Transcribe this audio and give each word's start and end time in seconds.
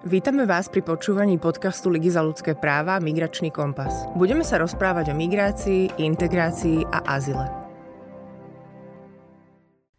Vítame 0.00 0.48
vás 0.48 0.72
pri 0.72 0.80
počúvaní 0.80 1.36
podcastu 1.36 1.92
Ligy 1.92 2.08
za 2.08 2.24
ľudské 2.24 2.56
práva 2.56 2.96
Migračný 3.04 3.52
kompas. 3.52 4.08
Budeme 4.16 4.40
sa 4.48 4.56
rozprávať 4.56 5.12
o 5.12 5.14
migrácii, 5.14 6.00
integrácii 6.00 6.88
a 6.88 7.04
azile. 7.04 7.44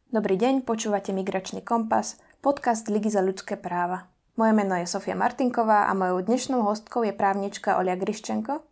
Dobrý 0.09 0.41
deň, 0.41 0.65
počúvate 0.65 1.13
Migračný 1.13 1.61
kompas, 1.61 2.17
podcast 2.41 2.89
Ligy 2.89 3.13
za 3.13 3.21
ľudské 3.21 3.61
práva. 3.61 4.09
Moje 4.41 4.57
meno 4.57 4.73
je 4.73 4.89
Sofia 4.89 5.13
Martinková 5.13 5.85
a 5.85 5.93
mojou 5.93 6.25
dnešnou 6.25 6.65
hostkou 6.65 7.05
je 7.05 7.13
právnička 7.13 7.77
Olia 7.77 7.93
Griščenko. 7.93 8.65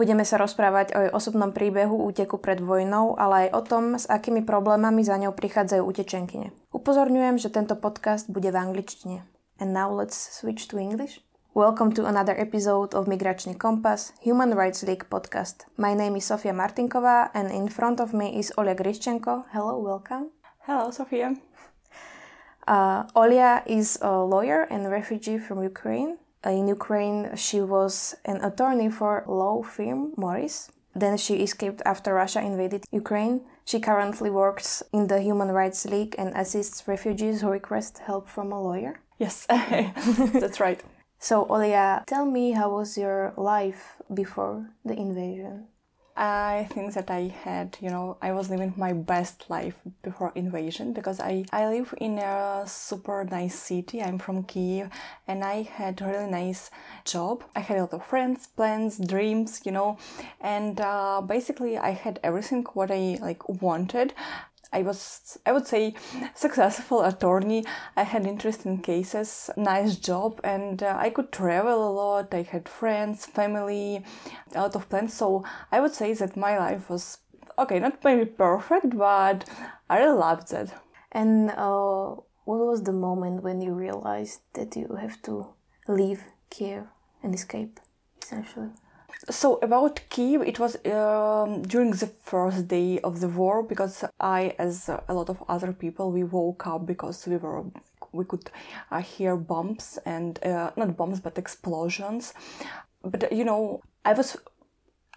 Budeme 0.00 0.24
sa 0.24 0.40
rozprávať 0.40 0.96
o 0.96 0.98
jej 1.04 1.12
osobnom 1.12 1.52
príbehu 1.52 2.08
úteku 2.08 2.40
pred 2.40 2.56
vojnou, 2.56 3.20
ale 3.20 3.52
aj 3.52 3.52
o 3.52 3.60
tom, 3.68 3.84
s 4.00 4.08
akými 4.08 4.48
problémami 4.48 5.04
za 5.04 5.20
ňou 5.20 5.36
prichádzajú 5.36 5.84
utečenkyne. 5.84 6.56
Upozorňujem, 6.72 7.36
že 7.36 7.52
tento 7.52 7.76
podcast 7.76 8.32
bude 8.32 8.48
v 8.48 8.56
angličtine. 8.56 9.28
And 9.60 9.74
now 9.74 9.92
let's 9.92 10.16
switch 10.40 10.68
to 10.68 10.78
English. 10.78 11.20
Welcome 11.52 11.92
to 11.92 12.06
another 12.06 12.32
episode 12.32 12.94
of 12.94 13.04
Migračný 13.04 13.58
kompas, 13.58 14.12
Human 14.24 14.54
Rights 14.56 14.82
League 14.82 15.04
podcast. 15.10 15.68
My 15.76 15.92
name 15.92 16.16
is 16.16 16.24
Sofia 16.24 16.54
Martinková 16.54 17.28
and 17.34 17.52
in 17.52 17.68
front 17.68 18.00
of 18.00 18.14
me 18.14 18.38
is 18.38 18.50
Olia 18.56 18.74
Griščenko. 18.74 19.44
Hello, 19.52 19.76
welcome. 19.76 20.30
Hello, 20.64 20.90
Sofia. 20.90 21.36
Uh, 22.66 23.04
Olia 23.12 23.60
is 23.66 23.98
a 24.00 24.24
lawyer 24.24 24.62
and 24.70 24.90
refugee 24.90 25.36
from 25.36 25.62
Ukraine. 25.62 26.16
Uh, 26.40 26.56
in 26.56 26.66
Ukraine, 26.66 27.36
she 27.36 27.60
was 27.60 28.16
an 28.24 28.40
attorney 28.40 28.88
for 28.88 29.24
law 29.28 29.60
firm 29.62 30.14
Morris. 30.16 30.72
Then 30.94 31.16
she 31.16 31.36
escaped 31.36 31.82
after 31.84 32.14
Russia 32.14 32.40
invaded 32.40 32.84
Ukraine. 32.90 33.42
She 33.64 33.80
currently 33.80 34.30
works 34.30 34.82
in 34.92 35.06
the 35.06 35.20
Human 35.20 35.48
Rights 35.52 35.86
League 35.86 36.14
and 36.18 36.34
assists 36.34 36.88
refugees 36.88 37.40
who 37.40 37.50
request 37.50 37.98
help 37.98 38.28
from 38.28 38.52
a 38.52 38.60
lawyer. 38.60 39.00
Yes, 39.18 39.46
that's 39.48 40.60
right. 40.60 40.80
So, 41.18 41.44
Olia, 41.44 42.04
tell 42.06 42.24
me 42.24 42.52
how 42.52 42.70
was 42.70 42.96
your 42.96 43.34
life 43.36 43.96
before 44.12 44.70
the 44.84 44.94
invasion? 44.94 45.68
I 46.22 46.68
think 46.70 46.92
that 46.92 47.10
I 47.10 47.34
had, 47.44 47.78
you 47.80 47.88
know, 47.88 48.18
I 48.20 48.32
was 48.32 48.50
living 48.50 48.74
my 48.76 48.92
best 48.92 49.48
life 49.48 49.76
before 50.02 50.32
invasion 50.34 50.92
because 50.92 51.18
I, 51.18 51.46
I 51.50 51.66
live 51.66 51.94
in 51.96 52.18
a 52.18 52.64
super 52.66 53.24
nice 53.24 53.58
city. 53.58 54.02
I'm 54.02 54.18
from 54.18 54.42
Kiev 54.44 54.90
and 55.26 55.42
I 55.42 55.62
had 55.62 56.02
a 56.02 56.04
really 56.04 56.30
nice 56.30 56.70
job. 57.06 57.42
I 57.56 57.60
had 57.60 57.78
a 57.78 57.80
lot 57.80 57.94
of 57.94 58.04
friends, 58.04 58.48
plans, 58.48 58.98
dreams, 58.98 59.62
you 59.64 59.72
know, 59.72 59.96
and 60.42 60.78
uh, 60.78 61.22
basically 61.22 61.78
I 61.78 61.92
had 61.92 62.20
everything 62.22 62.66
what 62.74 62.90
I 62.90 63.16
like 63.22 63.48
wanted. 63.48 64.12
I 64.72 64.82
was, 64.82 65.36
I 65.44 65.52
would 65.52 65.66
say, 65.66 65.94
successful 66.34 67.02
attorney. 67.02 67.64
I 67.96 68.04
had 68.04 68.26
interesting 68.26 68.80
cases, 68.80 69.50
nice 69.56 69.96
job, 69.96 70.40
and 70.44 70.82
uh, 70.82 70.96
I 70.98 71.10
could 71.10 71.32
travel 71.32 71.88
a 71.88 71.92
lot. 71.92 72.32
I 72.32 72.42
had 72.42 72.68
friends, 72.68 73.26
family, 73.26 74.04
a 74.54 74.60
lot 74.60 74.76
of 74.76 74.88
plans. 74.88 75.14
So 75.14 75.44
I 75.72 75.80
would 75.80 75.92
say 75.92 76.14
that 76.14 76.36
my 76.36 76.56
life 76.58 76.88
was 76.88 77.18
okay, 77.58 77.78
not 77.80 78.04
maybe 78.04 78.26
perfect, 78.26 78.96
but 78.96 79.44
I 79.88 79.98
really 79.98 80.18
loved 80.18 80.52
it. 80.52 80.70
And 81.12 81.50
uh, 81.50 82.14
what 82.44 82.58
was 82.58 82.84
the 82.84 82.92
moment 82.92 83.42
when 83.42 83.60
you 83.60 83.72
realized 83.72 84.40
that 84.54 84.76
you 84.76 84.96
have 85.00 85.20
to 85.22 85.48
leave 85.88 86.22
Kiev 86.48 86.84
and 87.22 87.34
escape, 87.34 87.80
essentially? 88.22 88.70
So 89.30 89.58
about 89.62 90.00
Kiev, 90.10 90.42
it 90.42 90.58
was 90.58 90.76
um, 90.86 91.62
during 91.62 91.90
the 91.92 92.06
first 92.06 92.68
day 92.68 92.98
of 93.00 93.20
the 93.20 93.28
war 93.28 93.62
because 93.62 94.04
I, 94.20 94.54
as 94.58 94.88
a 94.88 95.14
lot 95.14 95.28
of 95.28 95.42
other 95.48 95.72
people, 95.72 96.10
we 96.12 96.24
woke 96.24 96.66
up 96.66 96.86
because 96.86 97.26
we 97.26 97.36
were 97.36 97.64
we 98.12 98.24
could 98.24 98.50
uh, 98.90 99.00
hear 99.00 99.36
bombs 99.36 99.98
and 100.04 100.42
uh, 100.44 100.70
not 100.76 100.96
bombs 100.96 101.20
but 101.20 101.38
explosions. 101.38 102.34
But 103.04 103.32
you 103.32 103.44
know, 103.44 103.82
I 104.04 104.12
was 104.14 104.36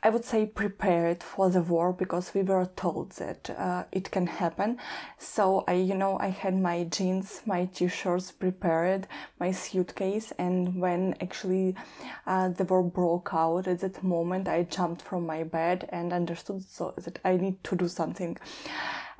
I 0.06 0.10
would 0.10 0.26
say 0.26 0.46
prepared 0.46 1.24
for 1.24 1.50
the 1.50 1.62
war 1.62 1.94
because 1.94 2.34
we 2.34 2.42
were 2.42 2.70
told 2.76 3.12
that 3.12 3.50
uh, 3.52 3.86
it 3.90 4.12
can 4.12 4.28
happen. 4.28 4.78
So 5.18 5.64
I, 5.66 5.76
you 5.76 5.96
know, 5.96 6.20
I 6.20 6.28
had 6.28 6.60
my 6.60 6.84
jeans, 6.84 7.42
my 7.46 7.66
t-shirts 7.74 8.34
prepared, 8.34 9.08
my 9.40 9.52
suitcase, 9.52 10.34
and 10.38 10.82
when 10.82 11.16
actually 11.22 11.76
uh, 12.28 12.50
the 12.50 12.66
war 12.66 12.84
broke 12.84 13.30
out 13.32 13.66
at 13.66 13.80
that 13.80 14.04
moment, 14.04 14.50
I 14.50 14.64
jumped 14.64 15.02
from 15.02 15.26
my 15.26 15.44
bed 15.44 15.88
and 15.88 16.12
understood 16.12 16.66
so 16.70 16.94
that 16.98 17.20
I 17.24 17.38
need 17.38 17.64
to 17.64 17.76
do 17.78 17.88
something. 17.88 18.38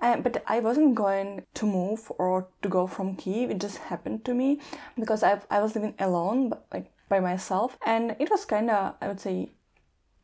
Uh, 0.02 0.18
but 0.18 0.44
I 0.48 0.60
wasn't 0.60 0.96
going 0.96 1.44
to 1.54 1.66
move 1.66 2.12
or 2.18 2.50
to 2.62 2.68
go 2.68 2.88
from 2.88 3.16
Kiev. 3.16 3.50
It 3.50 3.62
just 3.62 3.78
happened 3.78 4.26
to 4.26 4.34
me 4.34 4.60
because 5.00 5.24
I 5.24 5.40
I 5.50 5.62
was 5.62 5.76
living 5.76 5.96
alone, 5.98 6.50
but 6.50 6.66
like 6.74 6.92
by 7.08 7.22
myself, 7.22 7.78
and 7.86 8.18
it 8.20 8.30
was 8.30 8.44
kind 8.44 8.70
of 8.70 8.96
I 9.00 9.08
would 9.08 9.22
say 9.22 9.52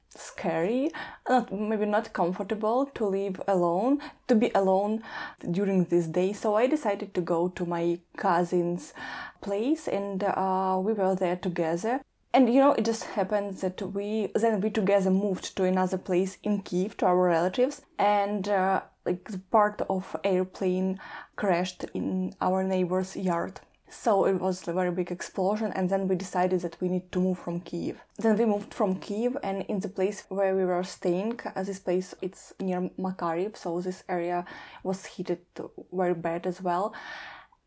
scary, 0.10 0.92
not 1.28 1.52
maybe 1.52 1.86
not 1.86 2.14
comfortable 2.14 2.86
to 2.88 3.06
live 3.06 3.42
alone, 3.48 4.00
to 4.28 4.36
be 4.36 4.52
alone 4.56 5.04
during 5.52 5.86
this 5.86 6.08
day. 6.08 6.34
So 6.34 6.56
I 6.56 6.68
decided 6.68 7.14
to 7.14 7.22
go 7.22 7.50
to 7.50 7.66
my 7.66 8.00
cousin's 8.18 8.94
place, 9.42 9.88
and 9.88 10.24
uh, 10.24 10.80
we 10.84 10.94
were 10.94 11.16
there 11.16 11.36
together. 11.36 12.02
And 12.34 12.54
you 12.54 12.60
know, 12.60 12.74
it 12.74 12.86
just 12.86 13.06
happened 13.06 13.58
that 13.58 13.82
we 13.82 14.32
then 14.36 14.62
we 14.62 14.70
together 14.70 15.10
moved 15.12 15.56
to 15.58 15.64
another 15.64 15.98
place 15.98 16.38
in 16.44 16.62
Kiev 16.62 16.98
to 16.98 17.08
our 17.08 17.18
relatives, 17.18 17.82
and 17.98 18.48
uh, 18.48 18.82
like 19.06 19.30
part 19.50 19.82
of 19.90 20.16
airplane 20.24 21.00
crashed 21.36 21.86
in 21.94 22.36
our 22.42 22.64
neighbor's 22.64 23.16
yard 23.16 23.62
so 23.90 24.26
it 24.26 24.40
was 24.40 24.68
a 24.68 24.74
very 24.74 24.92
big 24.92 25.12
explosion, 25.12 25.72
and 25.74 25.90
then 25.90 26.08
we 26.08 26.16
decided 26.16 26.62
that 26.62 26.78
we 26.82 26.90
need 26.90 27.12
to 27.12 27.20
move 27.20 27.40
from 27.40 27.60
Kiev. 27.60 27.98
Then 28.18 28.38
we 28.38 28.46
moved 28.46 28.74
from 28.74 29.00
Kiev, 29.00 29.38
and 29.44 29.64
in 29.64 29.80
the 29.80 29.90
place 29.90 30.24
where 30.30 30.56
we 30.56 30.66
were 30.66 30.84
staying, 30.84 31.40
uh, 31.56 31.64
this 31.64 31.80
place 31.80 32.16
it's 32.22 32.54
near 32.60 32.90
Makariv, 32.98 33.58
so 33.58 33.82
this 33.82 34.04
area 34.08 34.46
was 34.84 35.06
heated 35.06 35.40
very 35.92 36.14
bad 36.14 36.46
as 36.46 36.62
well 36.62 36.94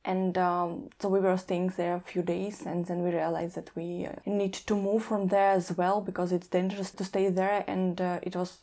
and 0.04 0.36
um, 0.36 0.90
so 0.98 1.08
we 1.08 1.20
were 1.20 1.36
staying 1.36 1.72
there 1.76 1.94
a 1.94 2.00
few 2.00 2.22
days 2.22 2.62
and 2.66 2.86
then 2.86 3.02
we 3.02 3.10
realized 3.10 3.54
that 3.54 3.70
we 3.76 4.06
uh, 4.06 4.12
need 4.26 4.52
to 4.52 4.74
move 4.74 5.04
from 5.04 5.28
there 5.28 5.52
as 5.52 5.70
well 5.76 6.00
because 6.00 6.32
it's 6.32 6.48
dangerous 6.48 6.90
to 6.90 7.04
stay 7.04 7.28
there 7.28 7.64
and 7.68 8.00
uh, 8.00 8.18
it 8.22 8.34
was 8.34 8.58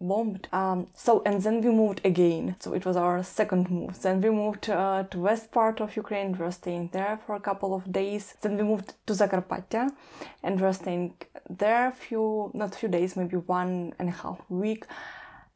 bombed. 0.00 0.48
Um, 0.52 0.88
so 0.96 1.22
and 1.24 1.40
then 1.40 1.60
we 1.60 1.70
moved 1.70 2.00
again. 2.04 2.56
So 2.58 2.72
it 2.72 2.84
was 2.84 2.96
our 2.96 3.22
second 3.22 3.70
move. 3.70 4.02
Then 4.02 4.20
we 4.20 4.30
moved 4.30 4.68
uh, 4.70 5.04
to 5.04 5.18
west 5.20 5.52
part 5.52 5.80
of 5.80 5.96
ukraine. 5.96 6.32
We 6.32 6.38
were 6.38 6.50
staying 6.50 6.90
there 6.92 7.16
for 7.24 7.36
a 7.36 7.40
couple 7.40 7.74
of 7.74 7.92
days. 7.92 8.34
Then 8.40 8.56
we 8.56 8.64
moved 8.64 8.94
to 9.06 9.12
zakarpattia 9.12 9.90
and 10.42 10.60
we 10.60 10.66
were 10.66 10.72
staying 10.72 11.14
there 11.48 11.88
a 11.88 11.92
few 11.92 12.50
not 12.54 12.74
few 12.74 12.88
days 12.88 13.16
maybe 13.16 13.36
one 13.36 13.94
and 14.00 14.08
a 14.08 14.12
half 14.12 14.40
week. 14.48 14.84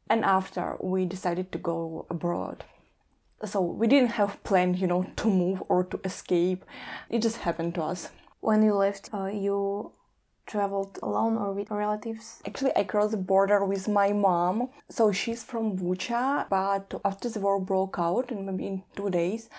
And 0.09 0.23
after 0.23 0.77
we 0.79 1.03
decided 1.03 1.51
to 1.51 1.57
go 1.57 2.05
abroad 2.09 2.63
so 3.45 3.61
we 3.61 3.87
didn't 3.87 4.11
have 4.11 4.43
plan, 4.43 4.73
you 4.73 4.87
know 4.87 5.03
to 5.17 5.29
move 5.29 5.63
or 5.69 5.83
to 5.85 5.99
escape. 6.03 6.65
It 7.09 7.21
just 7.21 7.37
happened 7.37 7.75
to 7.75 7.83
us. 7.83 8.09
When 8.39 8.63
you 8.63 8.73
left 8.75 9.09
uh, 9.13 9.25
you 9.25 9.91
traveled 10.47 10.97
alone 11.03 11.37
or 11.37 11.53
with 11.53 11.69
relatives? 11.69 12.41
Actually 12.47 12.71
i 12.75 12.83
crossed 12.83 13.11
the 13.11 13.17
border 13.17 13.63
with 13.65 13.87
my 13.87 14.13
mom. 14.13 14.69
So 14.89 15.11
she's 15.11 15.43
from 15.43 15.77
bucha 15.77 16.47
but 16.49 16.99
after 17.05 17.29
the 17.29 17.39
war 17.39 17.59
broke 17.59 17.99
out 17.99 18.31
and 18.31 18.45
maybe 18.45 18.65
in 18.67 18.83
two 18.95 19.09
days 19.09 19.49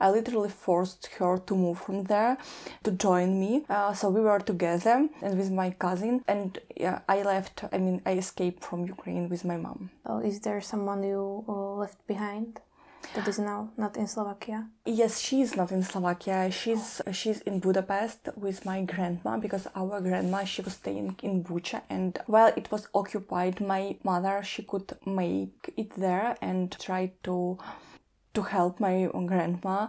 i 0.00 0.10
literally 0.10 0.50
forced 0.50 1.06
her 1.18 1.38
to 1.38 1.54
move 1.56 1.78
from 1.80 2.04
there 2.04 2.36
to 2.84 2.90
join 2.90 3.40
me. 3.40 3.64
Uh, 3.68 3.92
so 3.94 4.10
we 4.10 4.20
were 4.20 4.38
together 4.38 5.08
and 5.22 5.38
with 5.38 5.50
my 5.50 5.70
cousin 5.70 6.22
and 6.28 6.58
yeah 6.76 7.00
i 7.08 7.22
left 7.22 7.64
i 7.72 7.78
mean 7.78 8.00
i 8.06 8.12
escaped 8.12 8.62
from 8.62 8.86
ukraine 8.86 9.28
with 9.28 9.44
my 9.44 9.56
mom. 9.56 9.90
Uh, 10.08 10.18
is 10.18 10.40
there 10.40 10.60
someone 10.60 11.02
you 11.02 11.44
uh, 11.48 11.74
left 11.82 12.06
behind 12.06 12.60
that 13.14 13.28
is 13.28 13.38
now 13.38 13.70
not 13.76 13.96
in 13.96 14.06
Slovakia. 14.06 14.68
Yes, 14.84 15.20
she's 15.20 15.56
not 15.56 15.72
in 15.72 15.82
Slovakia. 15.82 16.50
She's 16.50 17.00
she's 17.12 17.40
in 17.42 17.60
Budapest 17.60 18.28
with 18.36 18.64
my 18.64 18.82
grandma 18.82 19.36
because 19.36 19.66
our 19.74 20.00
grandma 20.00 20.44
she 20.44 20.62
was 20.62 20.74
staying 20.74 21.16
in 21.22 21.44
Bucha 21.44 21.82
and 21.88 22.18
while 22.26 22.52
it 22.56 22.70
was 22.70 22.88
occupied, 22.94 23.60
my 23.60 23.96
mother 24.02 24.42
she 24.42 24.62
could 24.62 24.92
make 25.06 25.72
it 25.76 25.90
there 25.96 26.36
and 26.40 26.76
try 26.78 27.12
to 27.24 27.58
to 28.34 28.42
help 28.42 28.80
my 28.80 29.08
grandma 29.26 29.86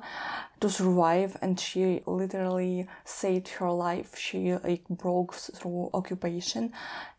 to 0.60 0.70
survive 0.70 1.36
and 1.42 1.60
she 1.60 2.02
literally 2.06 2.88
saved 3.04 3.48
her 3.58 3.72
life 3.72 4.16
she 4.16 4.54
like 4.54 4.88
broke 4.88 5.34
through 5.34 5.90
occupation 5.94 6.72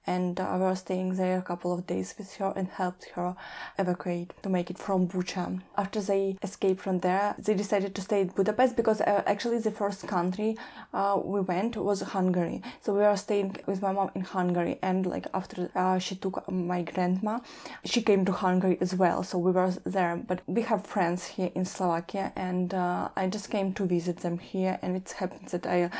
and 0.07 0.39
we 0.39 0.59
were 0.59 0.77
staying 0.77 1.15
there 1.17 1.39
a 1.39 1.43
couple 1.43 1.73
of 1.73 1.87
days 1.87 2.15
with 2.19 2.35
her 2.37 2.53
and 2.57 2.69
helped 2.69 3.11
her 3.15 3.35
evacuate 3.79 4.33
to 4.43 4.49
make 4.49 4.71
it 4.71 4.79
from 4.79 5.09
Bucha. 5.09 5.61
After 5.77 6.01
they 6.01 6.37
escaped 6.43 6.81
from 6.81 7.01
there, 7.01 7.35
they 7.39 7.55
decided 7.55 7.95
to 7.95 8.01
stay 8.01 8.23
in 8.23 8.29
Budapest 8.29 8.77
because 8.77 9.01
uh, 9.01 9.23
actually 9.27 9.59
the 9.59 9.71
first 9.71 10.07
country 10.07 10.57
uh, 10.93 11.21
we 11.23 11.41
went 11.41 11.77
was 11.77 12.01
Hungary. 12.01 12.63
So 12.81 12.93
we 12.93 13.01
were 13.01 13.17
staying 13.17 13.57
with 13.67 13.83
my 13.83 13.93
mom 13.93 14.11
in 14.15 14.23
Hungary, 14.23 14.79
and 14.83 15.07
like 15.07 15.27
after 15.35 15.71
uh, 15.75 15.99
she 15.99 16.17
took 16.17 16.51
my 16.51 16.83
grandma, 16.83 17.41
she 17.85 18.03
came 18.03 18.25
to 18.25 18.33
Hungary 18.33 18.79
as 18.81 18.95
well. 18.95 19.23
So 19.23 19.39
we 19.39 19.53
were 19.53 19.73
there, 19.85 20.17
but 20.17 20.41
we 20.47 20.63
have 20.63 20.87
friends 20.87 21.27
here 21.27 21.51
in 21.55 21.65
Slovakia, 21.65 22.33
and 22.37 22.75
uh, 22.75 23.09
I 23.17 23.27
just 23.27 23.51
came 23.51 23.73
to 23.75 23.87
visit 23.87 24.19
them 24.19 24.39
here, 24.39 24.79
and 24.83 24.97
it 24.97 25.15
happens 25.19 25.53
that 25.53 25.67
I 25.67 25.91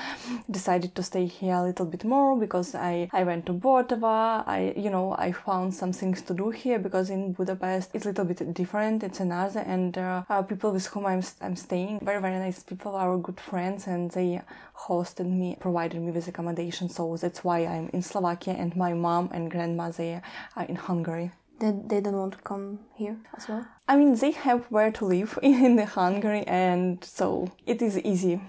decided 0.51 0.95
to 0.95 1.03
stay 1.03 1.27
here 1.27 1.55
a 1.55 1.63
little 1.63 1.87
bit 1.87 2.05
more 2.05 2.39
because 2.39 2.75
I 2.75 3.09
I 3.13 3.25
went 3.25 3.47
to 3.47 3.53
Bottova. 3.97 4.45
I 4.47 4.73
you 4.77 4.91
know 4.91 5.15
I 5.19 5.33
found 5.33 5.75
some 5.75 5.93
things 5.93 6.23
to 6.23 6.35
do 6.35 6.51
here 6.51 6.79
because 6.79 7.11
in 7.11 7.33
Budapest 7.33 7.91
it's 7.95 8.05
a 8.05 8.09
little 8.09 8.25
bit 8.25 8.55
different. 8.55 9.03
It's 9.03 9.21
another, 9.21 9.61
and 9.61 9.97
uh, 9.97 10.23
uh, 10.29 10.43
people 10.43 10.73
with 10.73 10.87
whom 10.87 11.07
I'm 11.07 11.23
I'm 11.41 11.57
staying 11.57 12.01
very 12.03 12.21
very 12.21 12.39
nice 12.39 12.63
people, 12.63 12.95
are 12.95 13.17
good 13.19 13.41
friends, 13.41 13.87
and 13.87 14.11
they 14.11 14.41
hosted 14.89 15.27
me, 15.27 15.57
provided 15.61 16.01
me 16.01 16.11
with 16.11 16.29
accommodation. 16.29 16.89
So 16.89 17.17
that's 17.17 17.45
why 17.45 17.67
I'm 17.67 17.89
in 17.93 18.03
Slovakia, 18.03 18.55
and 18.55 18.77
my 18.77 18.93
mom 18.93 19.31
and 19.33 19.51
grandma 19.51 19.91
they 19.91 20.21
are 20.57 20.65
in 20.65 20.77
Hungary. 20.77 21.31
They, 21.59 21.73
they 21.73 22.01
don't 22.03 22.17
want 22.17 22.33
to 22.35 22.43
come 22.43 22.81
here 22.97 23.17
as 23.35 23.49
well? 23.49 23.67
I 23.89 23.97
mean, 23.97 24.15
they 24.15 24.33
have 24.33 24.67
where 24.67 24.93
to 24.93 25.07
live 25.07 25.39
in 25.43 25.77
the 25.77 25.87
Hungary, 25.87 26.45
and 26.47 27.03
so 27.03 27.51
it 27.65 27.81
is 27.81 27.99
easy. 27.99 28.41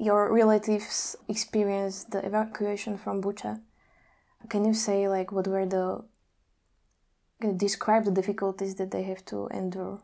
Your 0.00 0.32
relatives 0.32 1.14
experienced 1.28 2.10
the 2.10 2.24
evacuation 2.24 2.96
from 2.96 3.22
Bucha. 3.22 3.60
Can 4.48 4.64
you 4.64 4.74
say, 4.74 5.08
like, 5.08 5.32
what 5.32 5.46
were 5.46 5.66
the. 5.66 6.04
Describe 7.56 8.04
the 8.04 8.10
difficulties 8.10 8.76
that 8.76 8.90
they 8.90 9.02
have 9.02 9.24
to 9.26 9.48
endure? 9.48 10.00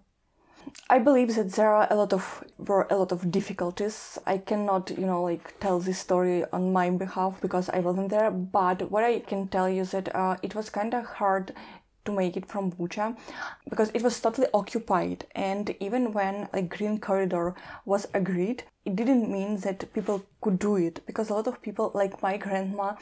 I 0.89 0.99
believe 0.99 1.35
that 1.37 1.53
there 1.53 1.73
are 1.75 1.87
a 1.91 1.95
lot 1.95 2.13
of 2.13 2.45
were 2.59 2.87
a 2.91 2.97
lot 2.97 3.13
of 3.13 3.31
difficulties. 3.31 4.19
I 4.27 4.39
cannot, 4.39 4.91
you 4.91 5.07
know, 5.07 5.23
like 5.23 5.59
tell 5.61 5.79
this 5.81 5.99
story 5.99 6.45
on 6.53 6.73
my 6.73 6.91
behalf 6.91 7.41
because 7.41 7.69
I 7.71 7.81
wasn't 7.81 8.11
there. 8.11 8.31
But 8.31 8.91
what 8.91 9.05
I 9.05 9.21
can 9.21 9.49
tell 9.49 9.69
you 9.69 9.83
is 9.83 9.93
that 9.93 10.15
uh, 10.15 10.37
it 10.43 10.55
was 10.55 10.69
kind 10.69 10.93
of 10.95 11.07
hard 11.07 11.55
to 12.05 12.13
make 12.13 12.37
it 12.37 12.47
from 12.47 12.73
Bucha 12.73 13.17
because 13.69 13.91
it 13.95 14.03
was 14.03 14.21
totally 14.21 14.49
occupied. 14.55 15.27
And 15.35 15.75
even 15.81 16.13
when 16.13 16.49
a 16.53 16.63
green 16.63 16.99
corridor 16.99 17.55
was 17.85 18.07
agreed, 18.15 18.65
it 18.85 18.97
didn't 18.97 19.31
mean 19.31 19.57
that 19.59 19.93
people 19.93 20.25
could 20.41 20.59
do 20.59 20.77
it 20.77 21.01
because 21.07 21.29
a 21.29 21.35
lot 21.35 21.47
of 21.47 21.61
people 21.61 21.91
like 21.95 22.23
my 22.23 22.39
grandma 22.39 22.95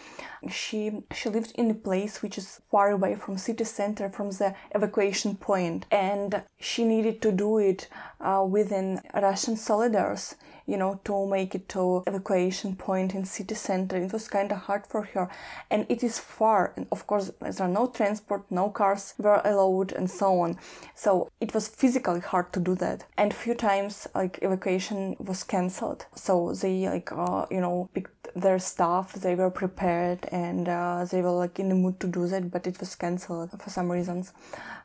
she 0.51 1.05
she 1.15 1.29
lived 1.29 1.53
in 1.55 1.71
a 1.71 1.75
place 1.75 2.21
which 2.21 2.37
is 2.37 2.61
far 2.71 2.91
away 2.91 3.15
from 3.15 3.39
city 3.39 3.63
center 3.63 4.11
from 4.11 4.31
the 4.31 4.55
evacuation 4.75 5.37
point 5.37 5.87
and 5.93 6.43
she 6.59 6.85
needed 6.85 7.23
to 7.23 7.31
do 7.31 7.59
it 7.59 7.89
uh, 8.21 8.45
within 8.49 9.01
russian 9.15 9.57
soldiers 9.57 10.35
you 10.69 10.77
know, 10.77 11.01
to 11.05 11.27
make 11.27 11.55
it 11.55 11.69
to 11.71 12.03
evacuation 12.07 12.77
point 12.77 13.15
in 13.15 13.25
city 13.25 13.55
center. 13.55 13.97
It 13.97 14.13
was 14.13 14.29
kind 14.29 14.53
of 14.53 14.59
hard 14.59 14.87
for 14.87 15.03
her, 15.03 15.29
and 15.71 15.87
it 15.89 16.05
is 16.05 16.19
far. 16.19 16.73
And 16.77 16.87
of 16.93 17.07
course, 17.07 17.33
there 17.41 17.67
are 17.67 17.69
no 17.69 17.87
transport, 17.87 18.45
no 18.51 18.69
cars 18.69 19.15
were 19.19 19.41
allowed, 19.45 19.93
and 19.93 20.11
so 20.11 20.41
on. 20.41 20.59
So 20.95 21.31
it 21.41 21.55
was 21.55 21.69
physically 21.69 22.21
hard 22.21 22.53
to 22.53 22.61
do 22.61 22.75
that. 22.77 23.07
And 23.17 23.33
few 23.33 23.55
times, 23.55 24.07
like 24.15 24.39
evacuation 24.43 25.17
was 25.19 25.43
cancelled. 25.43 26.07
So 26.15 26.53
they 26.53 26.89
like, 26.89 27.11
uh, 27.13 27.47
you 27.51 27.61
know, 27.61 27.89
picked 27.95 28.29
their 28.35 28.59
stuff. 28.59 29.15
They 29.15 29.35
were 29.35 29.51
prepared 29.51 30.27
and 30.31 30.69
uh, 30.69 31.07
they 31.11 31.23
were 31.23 31.31
like 31.31 31.59
in 31.59 31.69
the 31.69 31.75
mood 31.75 31.99
to 32.01 32.07
do 32.07 32.27
that, 32.27 32.51
but 32.51 32.67
it 32.67 32.79
was 32.81 32.95
cancelled 32.95 33.51
for 33.61 33.71
some 33.71 33.91
reasons. 33.91 34.33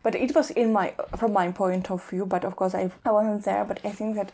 But 0.01 0.15
it 0.15 0.35
was 0.35 0.51
in 0.51 0.71
my, 0.73 0.93
from 1.17 1.33
my 1.33 1.51
point 1.51 1.91
of 1.91 2.03
view. 2.09 2.25
But 2.25 2.45
of 2.45 2.55
course, 2.55 2.75
I, 2.75 2.91
I 3.05 3.11
wasn't 3.11 3.45
there. 3.45 3.65
But 3.65 3.79
I 3.83 3.91
think 3.91 4.15
that 4.15 4.31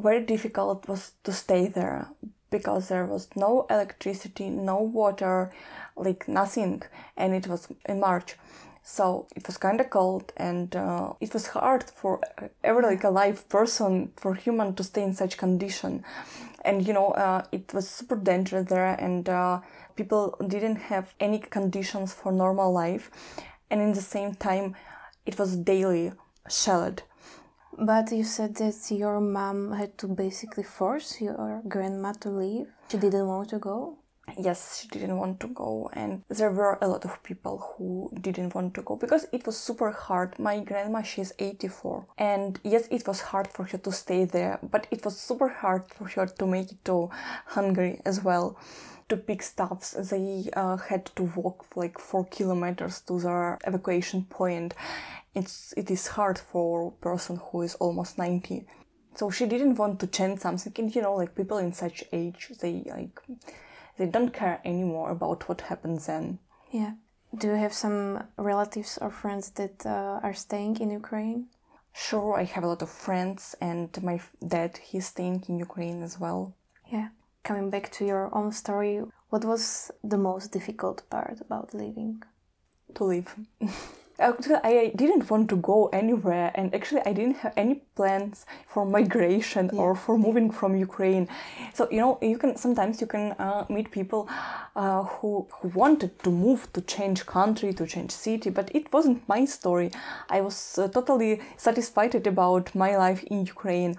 very 0.00 0.24
difficult 0.24 0.88
was 0.88 1.12
to 1.24 1.32
stay 1.32 1.66
there 1.66 2.08
because 2.50 2.88
there 2.88 3.04
was 3.04 3.28
no 3.36 3.66
electricity, 3.70 4.48
no 4.48 4.78
water, 4.80 5.52
like 5.96 6.28
nothing, 6.28 6.82
and 7.16 7.34
it 7.34 7.46
was 7.46 7.68
in 7.86 8.00
March. 8.00 8.36
So 8.82 9.26
it 9.36 9.46
was 9.46 9.58
kind 9.58 9.80
of 9.80 9.90
cold, 9.90 10.32
and 10.36 10.74
uh, 10.74 11.12
it 11.20 11.34
was 11.34 11.48
hard 11.48 11.84
for 11.84 12.20
every 12.64 12.82
like 12.82 13.04
a 13.04 13.10
live 13.10 13.46
person, 13.48 14.12
for 14.16 14.34
human 14.34 14.74
to 14.76 14.84
stay 14.84 15.02
in 15.02 15.12
such 15.12 15.36
condition. 15.36 16.04
And 16.64 16.86
you 16.86 16.94
know, 16.94 17.08
uh, 17.08 17.44
it 17.52 17.74
was 17.74 17.88
super 17.88 18.16
dangerous 18.16 18.68
there, 18.68 18.94
and 18.98 19.28
uh, 19.28 19.60
people 19.94 20.36
didn't 20.46 20.76
have 20.76 21.14
any 21.20 21.38
conditions 21.38 22.14
for 22.14 22.32
normal 22.32 22.72
life. 22.72 23.10
And 23.70 23.82
in 23.82 23.92
the 23.92 24.00
same 24.00 24.34
time, 24.34 24.74
it 25.26 25.38
was 25.38 25.54
daily 25.56 26.12
shelled 26.48 27.02
but 27.78 28.10
you 28.12 28.24
said 28.24 28.56
that 28.56 28.90
your 28.90 29.20
mom 29.20 29.72
had 29.72 29.96
to 29.98 30.08
basically 30.08 30.64
force 30.64 31.20
your 31.20 31.62
grandma 31.68 32.12
to 32.20 32.30
leave. 32.30 32.66
She 32.90 32.98
didn't 32.98 33.26
want 33.26 33.50
to 33.50 33.58
go? 33.58 33.98
Yes, 34.38 34.80
she 34.80 34.88
didn't 34.88 35.16
want 35.16 35.40
to 35.40 35.46
go, 35.48 35.88
and 35.94 36.22
there 36.28 36.50
were 36.50 36.76
a 36.82 36.88
lot 36.88 37.06
of 37.06 37.22
people 37.22 37.56
who 37.58 38.10
didn't 38.20 38.54
want 38.54 38.74
to 38.74 38.82
go 38.82 38.96
because 38.96 39.26
it 39.32 39.46
was 39.46 39.56
super 39.56 39.90
hard. 39.90 40.38
My 40.38 40.60
grandma, 40.60 41.00
she's 41.00 41.32
84, 41.38 42.06
and 42.18 42.60
yes, 42.62 42.86
it 42.90 43.06
was 43.06 43.20
hard 43.22 43.48
for 43.48 43.64
her 43.64 43.78
to 43.78 43.90
stay 43.90 44.26
there, 44.26 44.58
but 44.62 44.86
it 44.90 45.02
was 45.02 45.18
super 45.18 45.48
hard 45.48 45.84
for 45.88 46.08
her 46.08 46.26
to 46.26 46.46
make 46.46 46.72
it 46.72 46.84
to 46.84 47.08
Hungary 47.46 48.02
as 48.04 48.22
well 48.22 48.58
to 49.08 49.16
pick 49.16 49.42
stuffs. 49.42 49.92
They 49.92 50.48
uh, 50.54 50.76
had 50.76 51.06
to 51.16 51.24
walk 51.24 51.66
like 51.76 51.98
four 51.98 52.24
kilometers 52.24 53.00
to 53.02 53.18
their 53.20 53.58
evacuation 53.66 54.24
point. 54.24 54.74
It's 55.34 55.74
it 55.76 55.90
is 55.90 56.08
hard 56.08 56.38
for 56.38 56.88
a 56.88 57.02
person 57.02 57.36
who 57.36 57.62
is 57.62 57.74
almost 57.76 58.18
ninety. 58.18 58.66
So 59.14 59.30
she 59.30 59.46
didn't 59.46 59.76
want 59.76 59.98
to 60.00 60.06
change 60.06 60.40
something. 60.40 60.72
And 60.78 60.94
you 60.94 61.02
know, 61.02 61.14
like 61.14 61.34
people 61.34 61.58
in 61.58 61.72
such 61.72 62.04
age, 62.12 62.52
they 62.60 62.84
like 62.86 63.20
they 63.96 64.06
don't 64.06 64.32
care 64.32 64.60
anymore 64.64 65.10
about 65.10 65.48
what 65.48 65.62
happens 65.62 66.06
then. 66.06 66.38
Yeah. 66.70 66.92
Do 67.36 67.48
you 67.48 67.54
have 67.54 67.74
some 67.74 68.24
relatives 68.38 68.98
or 69.00 69.10
friends 69.10 69.50
that 69.50 69.84
uh, 69.84 70.20
are 70.22 70.34
staying 70.34 70.80
in 70.80 70.90
Ukraine? 70.90 71.48
Sure, 71.92 72.38
I 72.38 72.44
have 72.44 72.64
a 72.64 72.68
lot 72.68 72.82
of 72.82 72.90
friends, 72.90 73.56
and 73.60 73.90
my 74.02 74.20
dad 74.46 74.78
he's 74.78 75.06
staying 75.06 75.44
in 75.48 75.58
Ukraine 75.58 76.02
as 76.02 76.18
well. 76.18 76.54
Yeah 76.90 77.08
coming 77.42 77.70
back 77.70 77.90
to 77.92 78.04
your 78.04 78.34
own 78.34 78.52
story, 78.52 79.02
what 79.30 79.44
was 79.44 79.90
the 80.02 80.18
most 80.18 80.52
difficult 80.52 81.08
part 81.10 81.40
about 81.40 81.74
leaving? 81.74 82.22
To 82.94 83.04
leave. 83.04 83.34
I 84.20 84.92
didn't 84.96 85.30
want 85.30 85.48
to 85.50 85.56
go 85.56 85.88
anywhere, 85.92 86.50
and 86.54 86.74
actually, 86.74 87.02
I 87.06 87.12
didn't 87.12 87.36
have 87.38 87.52
any 87.56 87.76
plans 87.94 88.46
for 88.66 88.84
migration 88.84 89.70
yeah. 89.72 89.80
or 89.80 89.94
for 89.94 90.18
moving 90.18 90.50
from 90.50 90.76
Ukraine. 90.76 91.28
So 91.74 91.88
you 91.90 92.00
know, 92.00 92.18
you 92.20 92.38
can 92.38 92.56
sometimes 92.56 93.00
you 93.00 93.06
can 93.06 93.32
uh, 93.32 93.64
meet 93.68 93.90
people 93.90 94.28
uh, 94.74 95.04
who 95.04 95.46
who 95.56 95.68
wanted 95.68 96.18
to 96.24 96.30
move, 96.30 96.72
to 96.72 96.80
change 96.80 97.26
country, 97.26 97.72
to 97.74 97.86
change 97.86 98.10
city, 98.10 98.50
but 98.50 98.74
it 98.74 98.92
wasn't 98.92 99.28
my 99.28 99.44
story. 99.44 99.90
I 100.28 100.40
was 100.40 100.78
uh, 100.78 100.88
totally 100.88 101.40
satisfied 101.56 102.14
about 102.26 102.74
my 102.74 102.96
life 102.96 103.22
in 103.24 103.46
Ukraine, 103.46 103.96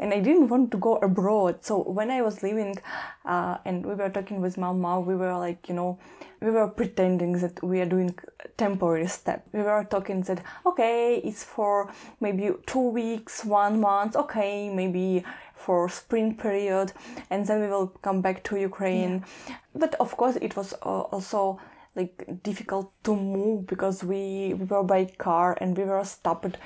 and 0.00 0.12
I 0.12 0.20
didn't 0.20 0.48
want 0.48 0.70
to 0.72 0.78
go 0.78 0.96
abroad. 0.96 1.64
So 1.64 1.82
when 1.82 2.10
I 2.10 2.22
was 2.22 2.42
leaving, 2.42 2.78
uh, 3.24 3.58
and 3.64 3.84
we 3.84 3.94
were 3.94 4.10
talking 4.10 4.40
with 4.40 4.56
Mama, 4.58 5.00
we 5.00 5.14
were 5.14 5.36
like, 5.36 5.68
you 5.68 5.74
know 5.74 5.98
we 6.40 6.50
were 6.50 6.68
pretending 6.68 7.38
that 7.38 7.62
we 7.62 7.80
are 7.80 7.86
doing 7.86 8.18
temporary 8.56 9.06
step. 9.06 9.46
We 9.52 9.62
were 9.62 9.84
talking 9.84 10.22
that 10.22 10.42
okay, 10.66 11.16
it's 11.22 11.44
for 11.44 11.92
maybe 12.20 12.50
two 12.66 12.88
weeks, 12.88 13.44
one 13.44 13.80
month, 13.80 14.16
okay, 14.16 14.70
maybe 14.70 15.24
for 15.54 15.88
spring 15.88 16.36
period, 16.36 16.92
and 17.28 17.46
then 17.46 17.60
we 17.60 17.68
will 17.68 17.88
come 18.02 18.22
back 18.22 18.42
to 18.44 18.56
Ukraine. 18.56 19.24
Yeah. 19.48 19.56
But 19.74 19.94
of 20.00 20.16
course, 20.16 20.36
it 20.36 20.56
was 20.56 20.72
uh, 20.82 21.00
also 21.12 21.60
like 21.94 22.42
difficult 22.42 22.92
to 23.04 23.14
move 23.14 23.66
because 23.66 24.02
we, 24.02 24.54
we 24.54 24.64
were 24.64 24.84
by 24.84 25.04
car 25.04 25.58
and 25.60 25.76
we 25.76 25.84
were 25.84 26.04
stopped 26.04 26.56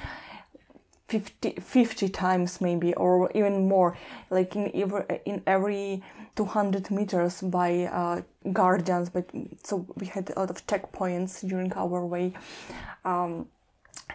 50, 1.21 1.61
50 1.61 2.09
times 2.09 2.61
maybe 2.61 2.92
or 2.94 3.30
even 3.35 3.68
more. 3.68 3.97
Like 4.30 4.56
in 4.56 4.71
every 4.75 5.04
in 5.25 5.42
every 5.47 6.02
200 6.35 6.90
meters 6.90 7.40
by 7.40 7.85
uh, 7.85 8.23
guardians 8.52 9.09
but 9.11 9.30
so 9.62 9.87
we 9.97 10.06
had 10.06 10.30
a 10.30 10.40
lot 10.40 10.50
of 10.50 10.66
checkpoints 10.66 11.47
during 11.49 11.73
our 11.75 12.04
way. 12.04 12.33
Um, 13.04 13.47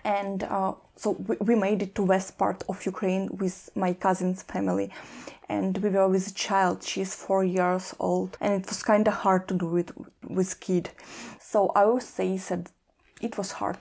and 0.04 0.44
uh, 0.44 0.74
so 0.96 1.12
we, 1.12 1.38
we, 1.40 1.56
made 1.56 1.82
it 1.82 1.96
to 1.96 2.04
west 2.04 2.38
part 2.38 2.64
of 2.68 2.86
ukraine 2.86 3.30
with 3.38 3.70
my 3.76 3.94
cousin's 3.94 4.44
family. 4.44 4.92
And 5.48 5.78
we 5.80 5.90
were 5.90 6.08
with 6.10 6.28
a 6.28 6.34
child 6.34 6.84
she's 6.84 7.16
four 7.16 7.44
years 7.44 7.96
old. 8.00 8.38
And 8.42 8.62
it 8.62 8.68
was 8.68 8.84
kind 8.84 9.08
of 9.08 9.14
hard 9.14 9.48
to 9.48 9.54
do 9.54 9.78
it 9.78 9.92
with 10.28 10.60
kid. 10.60 10.92
So 11.40 11.72
i 11.76 11.86
would 11.86 12.04
say 12.04 12.38
that 12.38 12.70
it 13.22 13.38
was 13.38 13.54
hard 13.54 13.78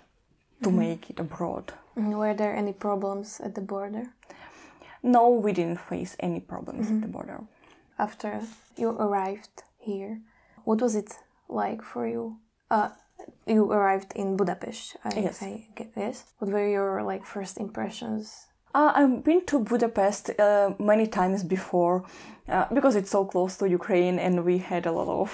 to 0.63 0.69
mm-hmm. 0.69 0.79
make 0.79 1.11
it 1.11 1.19
abroad 1.19 1.73
were 1.97 2.35
there 2.35 2.55
any 2.55 2.73
problems 2.73 3.41
at 3.41 3.55
the 3.55 3.61
border 3.61 4.05
no 5.03 5.29
we 5.29 5.53
didn't 5.53 5.81
face 5.81 6.17
any 6.21 6.41
problems 6.41 6.87
mm-hmm. 6.87 6.97
at 6.97 7.03
the 7.03 7.09
border 7.09 7.41
after 7.99 8.43
you 8.77 8.91
arrived 8.91 9.65
here. 9.79 10.21
What 10.65 10.81
was 10.81 10.95
it 10.95 11.19
like 11.49 11.83
for 11.83 12.07
you 12.07 12.39
Uh, 12.71 12.91
you 13.47 13.73
arrived 13.73 14.13
in 14.15 14.37
Budapest. 14.37 14.97
I, 15.05 15.21
Yes. 15.21 15.43
I 15.43 15.67
get 15.75 15.95
this. 15.95 16.25
What 16.39 16.51
were 16.53 16.69
your 16.69 17.03
like 17.03 17.25
first 17.25 17.57
impressions? 17.57 18.47
Uh, 18.79 18.93
I've 18.95 19.25
been 19.25 19.45
to 19.47 19.59
Budapest 19.59 20.39
uh, 20.39 20.73
many 20.79 21.09
times 21.09 21.43
before 21.43 22.05
uh, 22.49 22.67
because 22.73 22.95
it's 22.95 23.11
so 23.11 23.25
close 23.25 23.57
to 23.57 23.69
Ukraine 23.69 24.21
and 24.21 24.45
we 24.45 24.59
had 24.59 24.87
a 24.87 24.93
lot 24.93 25.09
of 25.09 25.31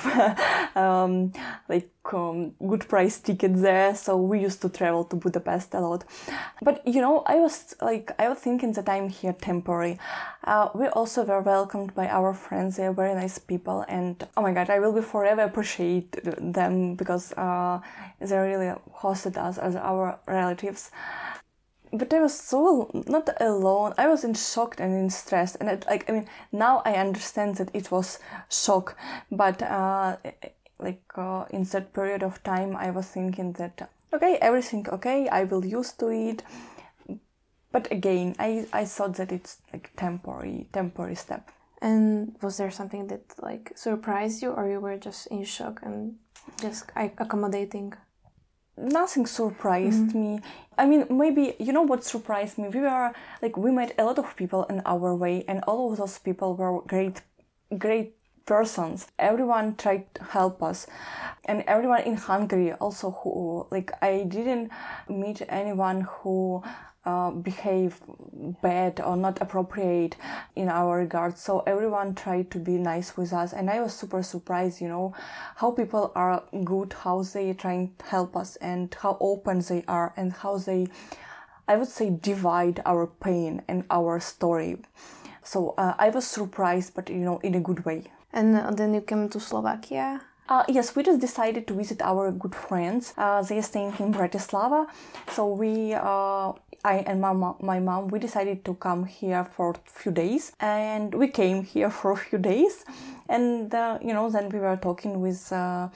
um, 0.77 1.31
like 1.69 1.91
um, 2.15 2.53
good 2.67 2.89
price 2.89 3.19
tickets 3.19 3.61
there. 3.61 3.95
So 3.97 4.17
we 4.17 4.41
used 4.41 4.63
to 4.63 4.71
travel 4.71 5.05
to 5.05 5.17
Budapest 5.17 5.75
a 5.75 5.81
lot. 5.81 6.05
But 6.63 6.89
you 6.89 7.03
know, 7.03 7.23
I 7.27 7.35
was 7.35 7.77
like, 7.83 8.13
I 8.19 8.31
was 8.31 8.39
thinking 8.39 8.73
that 8.73 8.89
I'm 8.89 9.11
here 9.11 9.35
temporary. 9.35 9.99
Uh, 10.45 10.71
we 10.75 10.87
also 10.87 11.23
were 11.25 11.43
welcomed 11.43 11.95
by 11.95 12.09
our 12.09 12.33
friends. 12.33 12.79
They're 12.79 12.95
very 12.95 13.15
nice 13.15 13.39
people, 13.39 13.85
and 13.89 14.27
oh 14.39 14.43
my 14.43 14.53
god, 14.53 14.71
I 14.71 14.79
will 14.79 14.93
be 14.93 15.03
forever 15.03 15.43
appreciate 15.43 16.17
them 16.23 16.95
because 16.95 17.33
uh, 17.33 17.81
they 18.21 18.39
really 18.39 18.73
hosted 19.03 19.37
us 19.37 19.59
as 19.59 19.77
our 19.77 20.19
relatives 20.27 20.91
but 21.95 22.13
I 22.13 22.21
was 22.21 22.39
so 22.39 22.91
not 23.07 23.29
alone. 23.41 23.95
I 23.97 24.09
was 24.09 24.25
in 24.25 24.35
shock 24.35 24.81
and 24.81 24.93
in 24.95 25.11
stress, 25.11 25.55
and 25.55 25.69
it, 25.69 25.85
like 25.87 26.09
I 26.09 26.13
mean, 26.13 26.29
now 26.53 26.83
I 26.85 26.95
understand 26.95 27.57
that 27.57 27.71
it 27.73 27.91
was 27.91 28.19
shock, 28.51 28.97
but 29.31 29.63
uh, 29.63 30.17
like 30.79 31.03
uh, 31.17 31.45
in 31.51 31.63
that 31.65 31.93
period 31.93 32.23
of 32.23 32.43
time, 32.43 32.77
I 32.77 32.91
was 32.91 33.07
thinking 33.07 33.53
that 33.55 33.89
okay, 34.13 34.39
everything 34.41 34.89
okay, 34.91 35.29
I 35.29 35.45
will 35.45 35.65
used 35.65 35.99
to 36.01 36.09
it. 36.09 36.43
But 37.71 37.91
again, 37.93 38.35
I 38.39 38.67
I 38.73 38.85
thought 38.85 39.15
that 39.17 39.31
it's 39.31 39.59
like 39.73 39.91
temporary, 39.97 40.69
temporary 40.73 41.17
step. 41.17 41.51
And 41.81 42.35
was 42.43 42.57
there 42.57 42.71
something 42.71 43.07
that 43.09 43.23
like 43.41 43.73
surprised 43.77 44.43
you, 44.43 44.51
or 44.51 44.69
you 44.69 44.81
were 44.81 44.97
just 44.97 45.29
in 45.29 45.45
shock 45.45 45.81
and 45.83 46.17
just 46.61 46.91
accommodating? 46.97 47.95
Nothing 48.77 49.27
surprised 49.27 50.09
mm-hmm. 50.09 50.35
me. 50.35 50.41
I 50.77 50.87
mean, 50.87 51.07
maybe 51.11 51.55
you 51.59 51.73
know 51.73 51.83
what 51.83 52.05
surprised 52.05 52.59
me. 52.59 52.69
We 52.69 52.81
were 52.81 53.13
like 53.43 53.57
we 53.57 53.71
met 53.71 53.95
a 53.99 54.05
lot 54.05 54.19
of 54.19 54.37
people 54.37 54.65
in 54.65 54.83
our 54.85 55.15
way, 55.15 55.45
and 55.47 55.63
all 55.67 55.93
of 55.93 55.99
those 55.99 56.19
people 56.19 56.55
were 56.55 56.81
great, 56.83 57.23
great 57.79 58.15
persons. 58.47 59.07
Everyone 59.19 59.77
tried 59.77 60.13
to 60.15 60.25
help 60.25 60.63
us, 60.63 60.87
and 61.45 61.63
everyone 61.67 62.03
in 62.03 62.17
Hungary 62.17 62.73
also 62.73 63.11
who 63.11 63.67
like 63.71 63.93
I 64.03 64.25
didn't 64.25 64.71
meet 65.09 65.43
anyone 65.49 66.03
who. 66.03 66.63
Uh, 67.07 67.31
behave 67.31 68.01
bad 68.63 68.99
or 68.99 69.15
not 69.15 69.39
appropriate 69.43 70.17
in 70.57 70.71
our 70.71 70.97
regards. 70.97 71.39
So 71.39 71.63
everyone 71.67 72.15
tried 72.15 72.51
to 72.53 72.59
be 72.59 72.79
nice 72.79 73.15
with 73.15 73.35
us, 73.35 73.53
and 73.53 73.69
I 73.69 73.83
was 73.83 73.93
super 73.93 74.23
surprised. 74.23 74.81
You 74.81 74.89
know 74.89 75.15
how 75.57 75.71
people 75.73 76.13
are 76.15 76.43
good, 76.65 76.95
how 76.95 77.23
they 77.23 77.53
trying 77.53 77.93
to 77.99 78.05
help 78.07 78.35
us, 78.35 78.57
and 78.57 78.97
how 79.03 79.19
open 79.21 79.61
they 79.61 79.85
are, 79.87 80.15
and 80.17 80.33
how 80.33 80.57
they, 80.57 80.87
I 81.69 81.77
would 81.77 81.89
say, 81.89 82.09
divide 82.09 82.81
our 82.87 83.07
pain 83.07 83.61
and 83.69 83.85
our 83.91 84.19
story. 84.19 84.79
So 85.43 85.75
uh, 85.77 85.93
I 85.99 86.09
was 86.09 86.27
surprised, 86.27 86.95
but 86.95 87.11
you 87.11 87.17
know, 87.17 87.39
in 87.41 87.55
a 87.55 87.61
good 87.61 87.85
way. 87.85 88.05
And 88.35 88.57
uh, 88.57 88.73
then 88.73 88.93
you 88.93 89.01
came 89.01 89.29
to 89.31 89.39
Slovakia. 89.39 90.21
Uh, 90.47 90.65
yes, 90.69 90.95
we 90.95 91.03
just 91.03 91.21
decided 91.21 91.67
to 91.69 91.75
visit 91.75 92.03
our 92.03 92.31
good 92.31 92.55
friends. 92.55 93.15
Uh, 93.17 93.41
they 93.43 93.59
are 93.59 93.63
staying 93.63 93.95
in 93.99 94.13
Bratislava, 94.13 94.87
so 95.33 95.47
we, 95.47 95.95
uh, 95.95 96.53
I 96.85 97.01
and 97.07 97.23
my 97.23 97.33
mom, 97.33 97.57
my 97.61 97.81
mom, 97.81 98.09
we 98.09 98.19
decided 98.19 98.63
to 98.67 98.75
come 98.75 99.07
here 99.07 99.45
for 99.45 99.71
a 99.71 99.75
few 99.87 100.13
days, 100.13 100.53
and 100.61 101.15
we 101.15 101.29
came 101.29 101.63
here 101.63 101.89
for 101.99 102.13
a 102.13 102.17
few 102.17 102.39
days, 102.39 102.85
and 103.27 103.73
uh, 103.73 103.99
you 104.03 104.13
know, 104.13 104.29
then 104.29 104.51
we 104.51 104.59
were 104.59 104.77
talking 104.77 105.21
with. 105.21 105.53
Uh, 105.53 105.89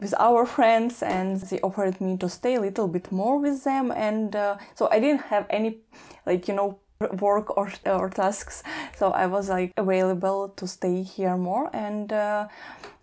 with 0.00 0.12
our 0.18 0.44
friends 0.44 1.04
and 1.04 1.40
they 1.42 1.60
offered 1.60 2.00
me 2.00 2.16
to 2.16 2.28
stay 2.28 2.56
a 2.56 2.60
little 2.60 2.88
bit 2.88 3.12
more 3.12 3.38
with 3.38 3.62
them 3.62 3.92
and 3.92 4.34
so 4.74 4.88
i 4.90 4.98
didn't 4.98 5.22
have 5.30 5.46
any 5.48 5.78
like 6.26 6.48
you 6.48 6.52
know 6.52 6.76
work 7.00 7.56
or, 7.56 7.72
or 7.86 8.10
tasks. 8.10 8.62
So 8.96 9.10
i 9.10 9.26
was 9.26 9.48
like 9.48 9.72
available 9.76 10.48
to 10.56 10.66
stay 10.66 11.02
here 11.02 11.36
more 11.36 11.70
and 11.74 12.12
uh, 12.12 12.48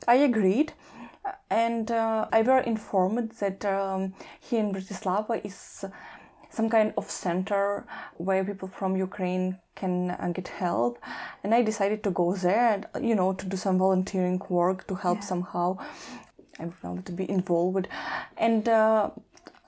i 0.07 0.15
agreed. 0.15 0.73
And 1.49 1.91
uh, 1.91 2.27
i 2.31 2.41
were 2.41 2.59
informed 2.59 3.31
that 3.39 3.65
um, 3.65 4.13
here 4.39 4.59
in 4.59 4.73
bratislava 4.73 5.43
is 5.45 5.85
some 6.49 6.69
kind 6.69 6.93
of 6.97 7.09
center 7.09 7.85
where 8.17 8.43
people 8.43 8.67
from 8.67 8.97
ukraine 8.97 9.57
can 9.75 10.11
uh, 10.11 10.31
get 10.33 10.47
help. 10.47 10.99
And 11.43 11.53
i 11.53 11.61
decided 11.61 12.03
to 12.03 12.11
go 12.11 12.35
there 12.35 12.73
and, 12.93 13.07
you 13.07 13.15
know 13.15 13.33
to 13.33 13.45
do 13.45 13.57
some 13.57 13.77
volunteering 13.77 14.41
work 14.49 14.87
to 14.87 14.95
help 14.95 15.23
somehow. 15.23 15.77
I 16.59 16.65
don't 16.65 16.83
know 16.83 17.01
to 17.05 17.11
be 17.11 17.29
involved, 17.29 17.87
and 18.37 18.67
uh, 18.69 19.09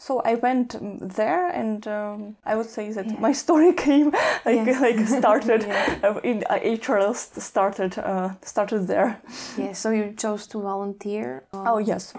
so 0.06 0.20
I 0.26 0.36
went 0.36 0.76
um, 0.76 0.98
there, 1.00 1.48
and 1.48 1.88
um, 1.88 2.36
I 2.46 2.56
would 2.56 2.70
say 2.70 2.92
that 2.92 3.20
my 3.20 3.32
story 3.32 3.74
came 3.86 4.12
like 4.46 4.68
Yeah. 4.68 4.80
like 4.82 5.00
started 5.08 5.62
uh, 6.04 6.20
in 6.24 6.44
uh, 6.50 7.14
started 7.14 7.98
uh, 7.98 8.30
started 8.42 8.88
there. 8.88 9.22
Yeah. 9.58 9.74
So 9.74 9.92
you 9.92 10.14
chose 10.18 10.48
to 10.48 10.62
volunteer. 10.62 11.44
Um, 11.54 11.68
Oh 11.68 11.78
yes. 11.78 12.14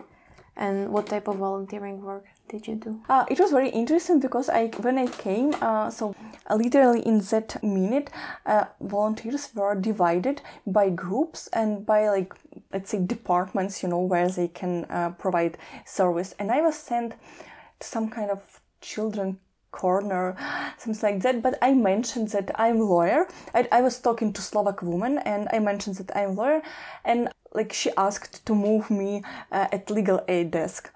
And 0.57 0.93
what 0.93 1.07
type 1.07 1.29
of 1.29 1.37
volunteering 1.37 2.01
work 2.01 2.25
did 2.49 2.67
you 2.69 2.77
do? 2.77 3.01
Uh, 3.09 3.25
it 3.29 3.41
was 3.41 3.51
very 3.51 3.71
interesting 3.71 4.21
because 4.21 4.49
I 4.49 4.71
when 4.83 4.99
I 4.99 5.07
came, 5.07 5.55
uh, 5.61 5.91
so 5.91 6.15
uh, 6.51 6.55
literally 6.55 7.01
in 7.01 7.19
that 7.31 7.63
minute, 7.63 8.11
uh, 8.47 8.65
volunteers 8.81 9.51
were 9.55 9.75
divided 9.75 10.41
by 10.67 10.91
groups 10.91 11.49
and 11.53 11.85
by 11.85 12.09
like 12.09 12.35
let's 12.73 12.91
say 12.91 12.99
departments, 13.07 13.83
you 13.83 13.89
know, 13.89 14.01
where 14.01 14.29
they 14.29 14.49
can 14.49 14.85
uh, 14.91 15.11
provide 15.19 15.59
service. 15.85 16.35
And 16.39 16.51
I 16.51 16.61
was 16.61 16.77
sent 16.77 17.15
some 17.85 18.09
kind 18.09 18.31
of 18.31 18.61
children 18.81 19.39
corner, 19.71 20.37
something 20.79 21.03
like 21.03 21.23
that. 21.23 21.43
But 21.43 21.59
I 21.61 21.75
mentioned 21.75 22.29
that 22.31 22.51
I'm 22.55 22.81
lawyer. 22.81 23.27
I, 23.55 23.69
I 23.73 23.83
was 23.83 23.99
talking 23.99 24.33
to 24.33 24.43
Slovak 24.43 24.83
woman 24.83 25.19
and 25.19 25.49
I 25.53 25.59
mentioned 25.59 25.97
that 25.97 26.17
I'm 26.17 26.37
lawyer, 26.37 26.63
and 27.05 27.29
like 27.55 27.73
she 27.73 27.91
asked 27.97 28.45
to 28.47 28.55
move 28.55 28.91
me 28.91 29.23
uh, 29.53 29.69
at 29.73 29.91
legal 29.91 30.21
aid 30.29 30.51
desk 30.51 30.91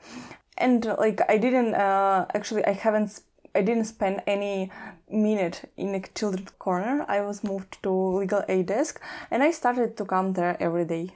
and 0.58 0.84
like 0.98 1.20
i 1.28 1.38
didn't 1.38 1.74
uh, 1.74 2.26
actually 2.34 2.64
i 2.66 2.72
haven't 2.72 3.20
i 3.54 3.62
didn't 3.62 3.84
spend 3.84 4.20
any 4.26 4.70
minute 5.08 5.70
in 5.76 5.94
a 5.94 6.00
children's 6.00 6.50
corner 6.58 7.06
i 7.08 7.20
was 7.20 7.42
moved 7.42 7.80
to 7.82 7.90
legal 7.90 8.44
aid 8.48 8.66
desk 8.66 9.00
and 9.30 9.42
i 9.42 9.50
started 9.50 9.96
to 9.96 10.04
come 10.04 10.32
there 10.34 10.56
every 10.60 10.84
day 10.84 11.14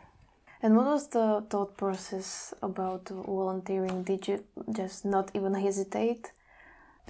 And 0.62 0.76
what 0.76 0.86
was 0.86 1.08
the 1.08 1.44
thought 1.50 1.76
process 1.76 2.54
about 2.62 3.08
volunteering? 3.08 4.04
Did 4.04 4.28
you 4.28 4.44
just 4.72 5.04
not 5.04 5.30
even 5.34 5.54
hesitate? 5.54 6.30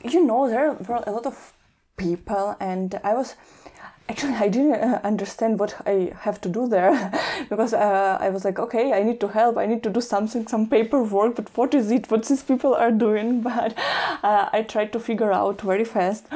you 0.04 0.25
know 0.25 0.49
there 0.49 0.73
were 0.73 1.02
a 1.06 1.12
lot 1.12 1.26
of 1.26 1.52
people 1.97 2.56
and 2.61 2.99
i 3.04 3.14
was 3.14 3.35
actually 4.09 4.35
i 4.35 4.49
didn't 4.49 4.75
uh, 4.75 5.00
understand 5.04 5.59
what 5.59 5.75
i 5.87 6.12
have 6.21 6.40
to 6.40 6.49
do 6.49 6.66
there 6.66 7.12
because 7.50 7.73
uh, 7.73 8.16
i 8.21 8.28
was 8.28 8.44
like 8.44 8.59
okay 8.59 8.92
i 8.92 9.02
need 9.02 9.21
to 9.21 9.28
help 9.28 9.56
i 9.56 9.66
need 9.66 9.82
to 9.82 9.90
do 9.90 10.00
something 10.00 10.47
some 10.47 10.66
paperwork 10.66 11.37
but 11.37 11.49
what 11.56 11.75
is 11.75 11.90
it 11.90 12.11
what 12.11 12.25
these 12.26 12.42
people 12.42 12.75
are 12.75 12.90
doing 12.90 13.40
but 13.49 13.76
uh, 14.23 14.49
i 14.52 14.62
tried 14.62 14.92
to 14.92 14.99
figure 14.99 15.32
out 15.32 15.61
very 15.61 15.85
fast 15.85 16.26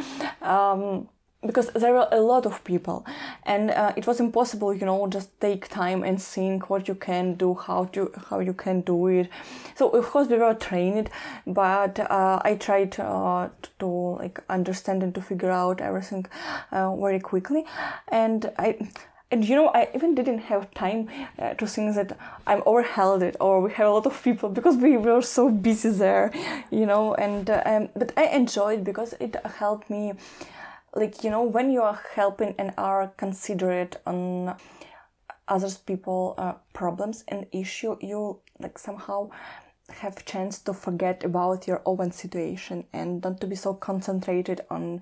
um, 0.43 1.09
because 1.47 1.71
there 1.71 1.93
were 1.93 2.09
a 2.13 2.21
lot 2.21 2.47
of 2.47 2.63
people 2.65 3.05
and 3.45 3.71
uh, 3.71 3.93
it 3.97 4.07
was 4.07 4.21
impossible 4.21 4.75
you 4.75 4.87
know 4.87 5.07
just 5.07 5.29
take 5.41 5.69
time 5.69 6.03
and 6.03 6.21
think 6.21 6.69
what 6.71 6.89
you 6.89 6.95
can 6.95 7.35
do 7.35 7.55
how 7.55 7.85
to 7.87 8.11
how 8.29 8.39
you 8.41 8.53
can 8.53 8.81
do 8.83 9.07
it 9.07 9.29
so 9.75 9.89
of 9.91 10.05
course 10.07 10.29
we 10.29 10.37
were 10.37 10.55
trained 10.55 11.11
but 11.47 11.99
uh, 12.01 12.41
i 12.45 12.55
tried 12.55 12.99
uh, 13.01 13.49
to, 13.79 13.87
like 14.19 14.43
understand 14.49 15.03
and 15.03 15.15
to 15.15 15.21
figure 15.21 15.51
out 15.51 15.81
everything 15.81 16.25
uh, 16.73 16.95
very 16.97 17.21
quickly 17.21 17.65
and 18.09 18.53
i 18.59 18.77
and 19.31 19.49
you 19.49 19.57
know, 19.57 19.69
I 19.69 19.89
even 19.95 20.15
didn't 20.15 20.39
have 20.39 20.73
time 20.73 21.09
uh, 21.39 21.55
to 21.55 21.67
think 21.67 21.97
that 21.97 22.17
I'm 22.47 22.63
overwhelmed 22.65 23.37
or 23.41 23.61
we 23.61 23.73
have 23.73 23.89
a 23.89 23.91
lot 23.91 24.07
of 24.07 24.23
people 24.23 24.49
because 24.49 24.77
we 24.77 24.97
were 24.97 25.21
so 25.23 25.51
busy 25.51 25.91
there, 25.91 26.31
you 26.71 26.87
know. 26.87 27.15
And 27.15 27.51
uh, 27.51 27.63
um, 27.67 27.89
but 27.97 28.13
I 28.17 28.27
enjoyed 28.27 28.85
because 28.85 29.15
it 29.19 29.35
helped 29.45 29.91
me 29.91 30.13
like 30.97 31.23
you 31.23 31.31
know 31.31 31.43
when 31.43 31.71
you 31.71 31.83
are 31.83 32.01
helping 32.15 32.55
and 32.59 32.73
are 32.79 33.09
considerate 33.17 33.97
on 34.07 34.57
others 35.47 35.77
people 35.77 36.35
uh, 36.39 36.55
problems 36.73 37.23
and 37.29 37.47
issue 37.53 37.97
you 38.01 38.41
like 38.59 38.79
somehow 38.79 39.29
have 39.91 40.25
chance 40.25 40.59
to 40.59 40.73
forget 40.73 41.23
about 41.23 41.69
your 41.69 41.83
own 41.87 42.11
situation 42.11 42.85
and 42.93 43.23
not 43.23 43.41
to 43.41 43.47
be 43.47 43.55
so 43.55 43.75
concentrated 43.75 44.61
on 44.71 45.01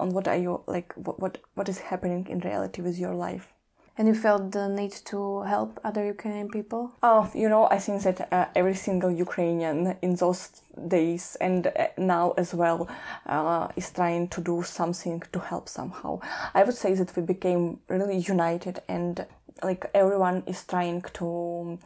on 0.00 0.10
what 0.10 0.28
are 0.28 0.36
you 0.36 0.62
like 0.66 0.94
what 0.94 1.20
what, 1.20 1.38
what 1.54 1.68
is 1.68 1.78
happening 1.78 2.26
in 2.28 2.38
reality 2.38 2.80
with 2.80 2.96
your 2.98 3.14
life 3.14 3.52
And 3.98 4.06
you 4.06 4.14
felt 4.14 4.52
the 4.52 4.68
need 4.68 4.92
to 5.06 5.42
help 5.42 5.80
other 5.82 6.04
Ukrainian 6.06 6.48
people? 6.48 6.92
Oh, 7.02 7.28
you 7.34 7.48
know, 7.48 7.66
I 7.68 7.78
think 7.78 8.02
that 8.04 8.32
uh, 8.32 8.46
every 8.54 8.76
single 8.76 9.10
Ukrainian 9.10 9.96
in 10.02 10.14
those 10.14 10.42
days 10.86 11.36
and 11.40 11.66
uh, 11.66 11.88
now 11.98 12.32
as 12.36 12.54
well 12.54 12.88
uh, 13.26 13.66
is 13.74 13.90
trying 13.90 14.28
to 14.28 14.40
do 14.40 14.62
something 14.62 15.20
to 15.32 15.40
help 15.40 15.68
somehow. 15.68 16.20
I 16.54 16.62
would 16.62 16.76
say 16.76 16.94
that 16.94 17.16
we 17.16 17.22
became 17.22 17.80
really 17.88 18.18
united 18.18 18.82
and 18.88 19.26
like 19.64 19.90
everyone 19.94 20.44
is 20.46 20.64
trying 20.64 21.02
to 21.14 21.78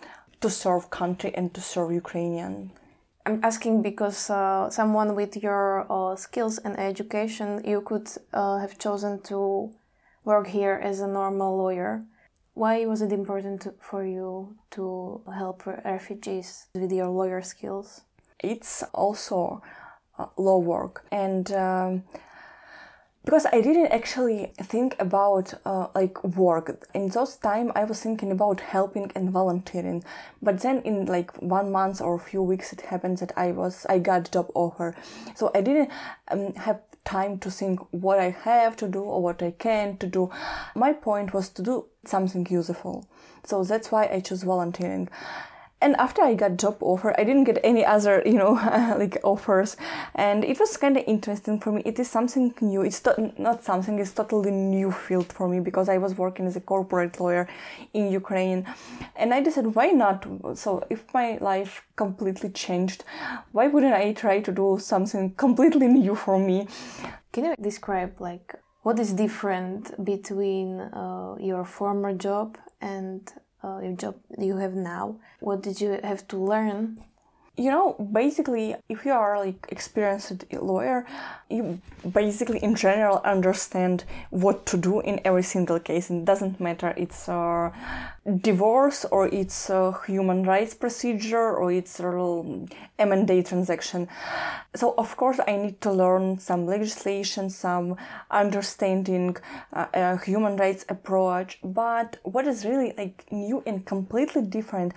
to 0.42 0.50
serve 0.50 0.90
country 0.90 1.32
and 1.34 1.54
to 1.54 1.60
serve 1.60 1.92
Ukrainian. 1.92 2.72
I'm 3.24 3.38
asking 3.44 3.82
because 3.82 4.28
uh, 4.28 4.68
someone 4.68 5.14
with 5.14 5.36
your 5.36 5.86
uh, 5.88 6.16
skills 6.16 6.58
and 6.58 6.78
education, 6.78 7.62
you 7.64 7.80
could 7.80 8.08
uh, 8.34 8.58
have 8.58 8.78
chosen 8.78 9.22
to 9.30 9.70
work 10.24 10.48
here 10.48 10.80
as 10.82 11.00
a 11.00 11.06
normal 11.06 11.56
lawyer. 11.56 12.04
Why 12.54 12.84
was 12.84 13.00
it 13.02 13.12
important 13.12 13.66
for 13.80 14.04
you 14.04 14.56
to 14.72 15.22
help 15.34 15.66
refugees 15.66 16.66
with 16.74 16.92
your 16.92 17.08
lawyer 17.08 17.42
skills? 17.42 18.02
It's 18.38 18.82
also 18.92 19.62
uh, 20.18 20.26
law 20.36 20.58
work, 20.58 21.04
and 21.10 21.50
um, 21.52 22.04
because 23.24 23.46
I 23.46 23.60
didn't 23.60 23.86
actually 23.86 24.52
think 24.58 24.96
about 24.98 25.54
uh, 25.64 25.88
like 25.94 26.22
work 26.24 26.86
in 26.92 27.08
those 27.08 27.36
time 27.36 27.70
I 27.74 27.84
was 27.84 28.00
thinking 28.00 28.32
about 28.32 28.60
helping 28.60 29.12
and 29.14 29.30
volunteering 29.30 30.02
but 30.40 30.60
then 30.60 30.82
in 30.82 31.06
like 31.06 31.30
one 31.40 31.70
month 31.70 32.00
or 32.00 32.16
a 32.16 32.18
few 32.18 32.42
weeks 32.42 32.72
it 32.72 32.82
happened 32.82 33.18
that 33.18 33.32
I 33.36 33.52
was 33.52 33.86
I 33.88 33.98
got 33.98 34.32
job 34.32 34.50
offer 34.54 34.94
so 35.34 35.50
I 35.54 35.60
didn't 35.60 35.90
um, 36.28 36.54
have 36.54 36.80
time 37.04 37.38
to 37.38 37.50
think 37.50 37.80
what 37.90 38.18
I 38.18 38.30
have 38.30 38.76
to 38.76 38.88
do 38.88 39.02
or 39.02 39.22
what 39.22 39.42
I 39.42 39.50
can 39.52 39.96
to 39.98 40.06
do. 40.06 40.30
My 40.74 40.92
point 40.92 41.34
was 41.34 41.48
to 41.50 41.62
do 41.62 41.86
something 42.04 42.46
useful. 42.48 43.06
So 43.44 43.64
that's 43.64 43.90
why 43.90 44.08
I 44.08 44.20
chose 44.20 44.42
volunteering 44.44 45.08
and 45.82 45.96
after 45.96 46.22
I 46.22 46.34
got 46.34 46.56
job 46.56 46.76
offer, 46.80 47.14
I 47.18 47.24
didn't 47.24 47.44
get 47.44 47.58
any 47.64 47.84
other, 47.84 48.22
you 48.24 48.38
know, 48.38 48.52
like 48.98 49.18
offers, 49.24 49.76
and 50.14 50.44
it 50.44 50.58
was 50.60 50.76
kind 50.76 50.96
of 50.96 51.04
interesting 51.06 51.60
for 51.60 51.72
me. 51.72 51.82
It 51.84 51.98
is 51.98 52.08
something 52.08 52.54
new. 52.60 52.82
It's 52.82 53.00
to- 53.00 53.32
not 53.36 53.64
something. 53.64 53.98
It's 53.98 54.12
totally 54.12 54.50
new 54.50 54.92
field 54.92 55.32
for 55.32 55.48
me 55.48 55.60
because 55.60 55.88
I 55.88 55.98
was 55.98 56.16
working 56.16 56.46
as 56.46 56.56
a 56.56 56.60
corporate 56.60 57.18
lawyer 57.20 57.48
in 57.92 58.12
Ukraine, 58.12 58.64
and 59.16 59.34
I 59.34 59.40
decided 59.42 59.74
why 59.74 59.88
not. 59.88 60.26
So 60.54 60.84
if 60.88 61.00
my 61.12 61.38
life 61.40 61.82
completely 61.96 62.50
changed, 62.50 63.04
why 63.52 63.66
wouldn't 63.66 63.94
I 63.94 64.12
try 64.12 64.40
to 64.40 64.52
do 64.52 64.78
something 64.80 65.34
completely 65.46 65.88
new 65.88 66.14
for 66.14 66.38
me? 66.38 66.68
Can 67.32 67.44
you 67.46 67.54
describe 67.60 68.20
like 68.20 68.54
what 68.82 68.98
is 68.98 69.12
different 69.12 70.04
between 70.04 70.80
uh, 70.80 71.36
your 71.38 71.64
former 71.64 72.12
job 72.12 72.58
and 72.80 73.32
uh, 73.62 73.80
your 73.82 73.92
job 73.92 74.16
you 74.38 74.56
have 74.56 74.74
now? 74.74 75.16
What 75.40 75.62
did 75.62 75.80
you 75.80 75.98
have 76.02 76.26
to 76.28 76.36
learn? 76.36 76.98
You 77.56 77.70
know, 77.70 77.92
basically, 78.12 78.76
if 78.88 79.04
you 79.04 79.12
are 79.12 79.38
like 79.38 79.66
experienced 79.68 80.44
lawyer, 80.52 81.04
you 81.50 81.80
basically 82.10 82.58
in 82.60 82.74
general 82.74 83.20
understand 83.24 84.04
what 84.30 84.64
to 84.66 84.78
do 84.78 85.00
in 85.00 85.20
every 85.22 85.42
single 85.42 85.78
case. 85.78 86.10
It 86.10 86.24
doesn't 86.24 86.60
matter 86.60 86.94
it's 86.96 87.28
a 87.28 87.70
divorce 88.40 89.04
or 89.06 89.26
it's 89.28 89.68
a 89.68 89.98
human 90.06 90.44
rights 90.44 90.74
procedure 90.74 91.56
or 91.56 91.72
it's 91.72 91.98
a 91.98 92.04
M&A 92.98 93.42
transaction. 93.42 94.08
So 94.74 94.94
of 94.96 95.16
course 95.16 95.40
I 95.46 95.56
need 95.56 95.80
to 95.80 95.90
learn 95.90 96.38
some 96.38 96.64
legislation, 96.66 97.50
some 97.50 97.96
understanding 98.30 99.36
uh, 99.72 99.86
a 99.92 100.24
human 100.24 100.56
rights 100.56 100.84
approach. 100.88 101.58
But 101.64 102.18
what 102.22 102.46
is 102.46 102.64
really 102.64 102.94
like 102.96 103.26
new 103.32 103.62
and 103.66 103.84
completely 103.84 104.42
different, 104.42 104.92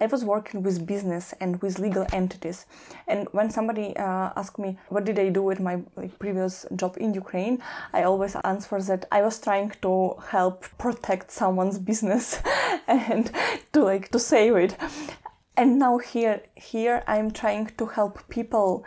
I 0.00 0.06
was 0.06 0.24
working 0.24 0.62
with 0.62 0.86
business 0.86 1.34
and 1.40 1.60
with 1.60 1.80
legal 1.80 2.06
entities. 2.12 2.66
And 3.08 3.26
when 3.32 3.50
somebody 3.50 3.96
uh, 3.96 4.30
asked 4.36 4.58
me 4.58 4.78
what 4.88 5.04
did 5.04 5.18
I 5.18 5.30
do 5.30 5.42
with 5.42 5.58
my 5.58 5.82
like, 5.96 6.16
previous 6.20 6.64
job 6.76 6.96
in 6.98 7.12
Ukraine, 7.12 7.60
I 7.92 8.04
always 8.04 8.36
answer 8.44 8.80
that 8.82 9.06
I 9.10 9.22
was 9.22 9.40
trying 9.40 9.72
to 9.82 10.14
help 10.28 10.64
protect 10.78 11.32
someone's 11.32 11.78
business 11.80 12.38
and 12.88 13.30
to 13.72 13.84
like 13.84 14.10
to 14.10 14.18
save 14.18 14.56
it. 14.56 14.76
And 15.56 15.76
now 15.76 15.98
here 15.98 16.42
here 16.54 17.02
i'm 17.08 17.32
trying 17.32 17.66
to 17.78 17.86
help 17.86 18.28
people. 18.28 18.84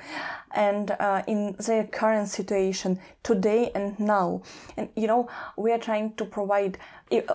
And 0.54 0.92
uh, 0.92 1.24
in 1.28 1.56
their 1.66 1.86
current 1.86 2.28
situation 2.28 3.00
today 3.24 3.72
and 3.74 4.00
now. 4.00 4.42
And 4.78 4.90
you 4.96 5.08
know 5.08 5.30
we 5.58 5.72
are 5.72 5.80
trying 5.80 6.14
to 6.16 6.26
provide 6.26 6.78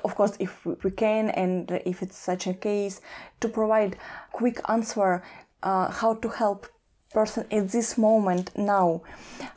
of 0.05 0.15
course 0.15 0.37
if 0.39 0.65
we 0.65 0.91
can 0.91 1.31
and 1.31 1.71
if 1.85 2.03
it's 2.03 2.19
such 2.19 2.47
a 2.47 2.55
case 2.55 3.01
to 3.41 3.49
provide 3.49 3.97
quick 4.33 4.61
answer 4.69 5.23
uh, 5.63 5.91
how 5.91 6.15
to 6.15 6.29
help 6.29 6.67
person 7.19 7.43
at 7.51 7.69
this 7.77 7.91
moment 8.09 8.47
now. 8.75 8.89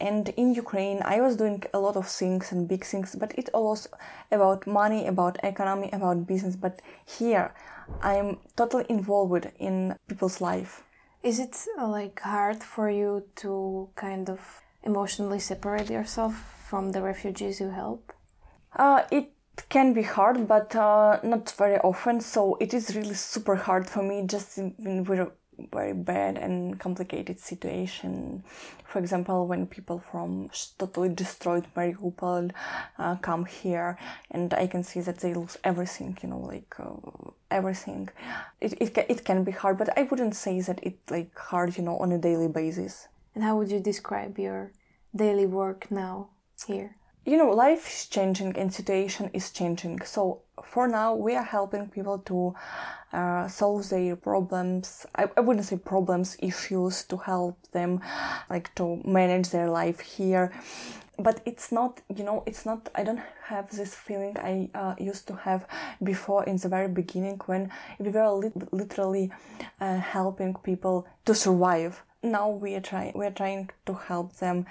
And 0.08 0.24
in 0.42 0.48
ukraine 0.63 1.00
i 1.16 1.18
was 1.25 1.34
doing 1.42 1.60
a 1.78 1.80
lot 1.86 1.96
of 2.01 2.08
things 2.20 2.51
and 2.51 2.70
big 2.74 2.84
things 2.92 3.10
but 3.22 3.32
it 3.42 3.48
was 3.54 3.82
about 4.38 4.62
money 4.82 5.01
about 5.13 5.34
economy 5.51 5.89
about 6.00 6.28
business. 6.32 6.56
But 6.66 6.75
here 7.18 7.46
i'm 8.10 8.30
totally 8.60 8.86
involved 8.98 9.46
in 9.68 9.75
people's 10.10 10.39
life. 10.51 10.74
Is 11.29 11.38
it 11.46 11.55
like 11.98 12.18
hard 12.36 12.60
for 12.74 12.88
you 13.00 13.12
to 13.42 13.51
kind 13.96 14.25
of 14.29 14.40
emotionally 14.83 15.40
separate 15.51 15.90
yourself 15.98 16.33
from 16.70 16.83
the 16.94 17.01
refugees 17.01 17.60
you 17.60 17.70
help? 17.70 18.14
Uh, 18.83 19.01
it 19.12 19.27
can 19.68 19.94
be 19.94 20.03
hard, 20.03 20.48
but 20.48 20.75
uh, 20.75 21.20
not 21.24 21.51
very 21.57 21.77
often. 21.79 22.22
So 22.22 22.55
it 22.60 22.74
is 22.74 22.96
really 22.96 23.16
super 23.16 23.55
hard 23.55 23.90
for 23.90 24.03
me 24.03 24.24
just 24.25 24.57
when 24.57 25.03
we're 25.03 25.31
very 25.72 25.93
bad 25.93 26.37
and 26.37 26.79
complicated 26.79 27.39
situation. 27.39 28.43
For 28.85 29.00
example, 29.00 29.48
when 29.48 29.67
people 29.67 30.00
from 30.00 30.50
totally 30.77 31.09
destroyed 31.09 31.65
Mariupol 31.75 32.51
uh, 32.98 33.15
come 33.17 33.45
here, 33.45 33.98
and 34.31 34.53
I 34.53 34.67
can 34.67 34.83
see 34.83 35.01
that 35.01 35.19
they 35.19 35.33
lose 35.33 35.57
everything, 35.63 36.17
you 36.24 36.29
know, 36.29 36.39
like 36.39 36.75
uh, 36.79 37.31
everything. 37.51 38.09
It, 38.61 38.74
it, 38.81 38.98
it 39.09 39.25
can 39.25 39.43
be 39.43 39.51
hard, 39.51 39.77
but 39.77 39.98
I 39.98 40.03
wouldn't 40.03 40.35
say 40.35 40.61
that 40.61 40.79
it 40.83 40.98
like 41.09 41.37
hard, 41.37 41.77
you 41.77 41.83
know, 41.83 41.98
on 41.98 42.11
a 42.11 42.17
daily 42.17 42.48
basis. 42.48 43.07
And 43.35 43.43
how 43.43 43.57
would 43.57 43.72
you 43.72 43.79
describe 43.79 44.39
your 44.39 44.72
daily 45.15 45.45
work 45.45 45.91
now 45.91 46.29
here? 46.65 46.95
You 47.25 47.37
know, 47.37 47.51
life 47.51 47.87
is 47.87 48.07
changing 48.07 48.57
and 48.57 48.74
situation 48.74 49.29
is 49.33 49.51
changing. 49.51 50.01
So 50.01 50.41
for 50.65 50.87
now, 50.87 51.15
we 51.15 51.35
are 51.35 51.43
helping 51.43 51.87
people 51.87 52.19
to 52.19 52.55
uh, 53.11 53.48
solve 53.48 53.89
their 53.89 54.15
problems. 54.15 55.05
I, 55.15 55.29
I 55.35 55.41
wouldn't 55.41 55.65
say 55.65 55.77
problems, 55.77 56.37
issues 56.39 57.03
to 57.05 57.17
help 57.17 57.57
them, 57.72 58.01
like 58.50 58.74
to 58.75 59.01
manage 59.05 59.50
their 59.50 59.69
life 59.69 60.00
here. 60.00 60.51
But 61.17 61.41
it's 61.45 61.72
not, 61.72 62.01
you 62.15 62.24
know, 62.24 62.43
it's 62.45 62.65
not, 62.65 62.89
I 62.95 63.03
don't 63.03 63.22
have 63.45 63.69
this 63.72 63.93
feeling 63.93 64.37
I 64.37 64.69
uh, 64.74 64.95
used 64.98 65.27
to 65.27 65.35
have 65.35 65.67
before 66.01 66.45
in 66.45 66.55
the 66.55 66.69
very 66.69 66.87
beginning 66.87 67.41
when 67.45 67.72
we 68.00 68.09
were 68.09 68.31
li- 68.31 68.51
literally 68.72 69.31
uh, 69.81 69.98
helping 69.98 70.53
people 70.55 71.07
to 71.25 71.35
survive. 71.35 72.03
Now 72.24 72.50
we 72.50 72.74
are 72.75 72.81
trying, 72.81 73.13
we 73.15 73.25
are 73.25 73.31
trying 73.31 73.69
to 73.85 73.93
help 73.93 74.37
them 74.37 74.65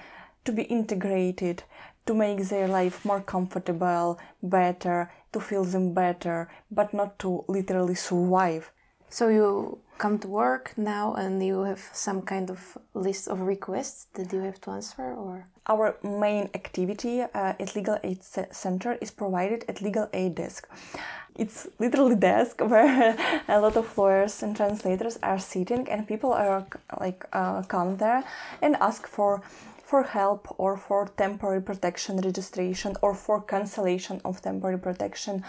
to 0.45 0.51
be 0.51 0.63
integrated, 0.63 1.63
to 2.07 2.15
make 2.15 2.43
their 2.47 2.67
life 2.67 3.05
more 3.05 3.21
comfortable, 3.21 4.19
better, 4.41 5.11
to 5.33 5.39
feel 5.39 5.63
them 5.63 5.93
better, 5.93 6.49
but 6.71 6.93
not 6.93 7.19
to 7.19 7.43
literally 7.47 7.95
survive. 7.95 8.71
So 9.09 9.29
you 9.29 9.79
come 9.97 10.17
to 10.19 10.27
work 10.27 10.73
now 10.77 11.13
and 11.13 11.45
you 11.45 11.63
have 11.63 11.81
some 11.93 12.21
kind 12.21 12.49
of 12.49 12.77
list 12.93 13.27
of 13.27 13.41
requests 13.41 14.07
that 14.13 14.31
you 14.31 14.39
have 14.39 14.59
to 14.61 14.71
answer 14.71 15.13
or 15.13 15.45
our 15.67 15.97
main 16.03 16.49
activity 16.53 17.21
uh, 17.21 17.53
at 17.59 17.75
legal 17.75 17.97
aid 18.03 18.23
center 18.23 18.97
is 19.01 19.11
provided 19.11 19.65
at 19.67 19.81
legal 19.81 20.07
aid 20.13 20.35
desk 20.35 20.69
it's 21.35 21.67
literally 21.79 22.15
desk 22.29 22.61
where 22.61 23.15
a 23.49 23.59
lot 23.59 23.75
of 23.75 23.97
lawyers 23.97 24.41
and 24.41 24.55
translators 24.55 25.19
are 25.21 25.39
sitting 25.39 25.87
and 25.89 26.07
people 26.07 26.31
are 26.31 26.65
like 26.99 27.25
uh, 27.33 27.61
come 27.63 27.97
there 27.97 28.23
and 28.61 28.77
ask 28.79 29.05
for 29.05 29.41
for 29.89 30.03
help 30.03 30.47
or 30.59 30.77
for 30.77 31.07
temporary 31.17 31.61
protection 31.61 32.17
registration 32.17 32.95
or 33.01 33.15
for 33.15 33.41
cancellation 33.41 34.21
of 34.23 34.39
temporary 34.39 34.77
protection 34.77 35.43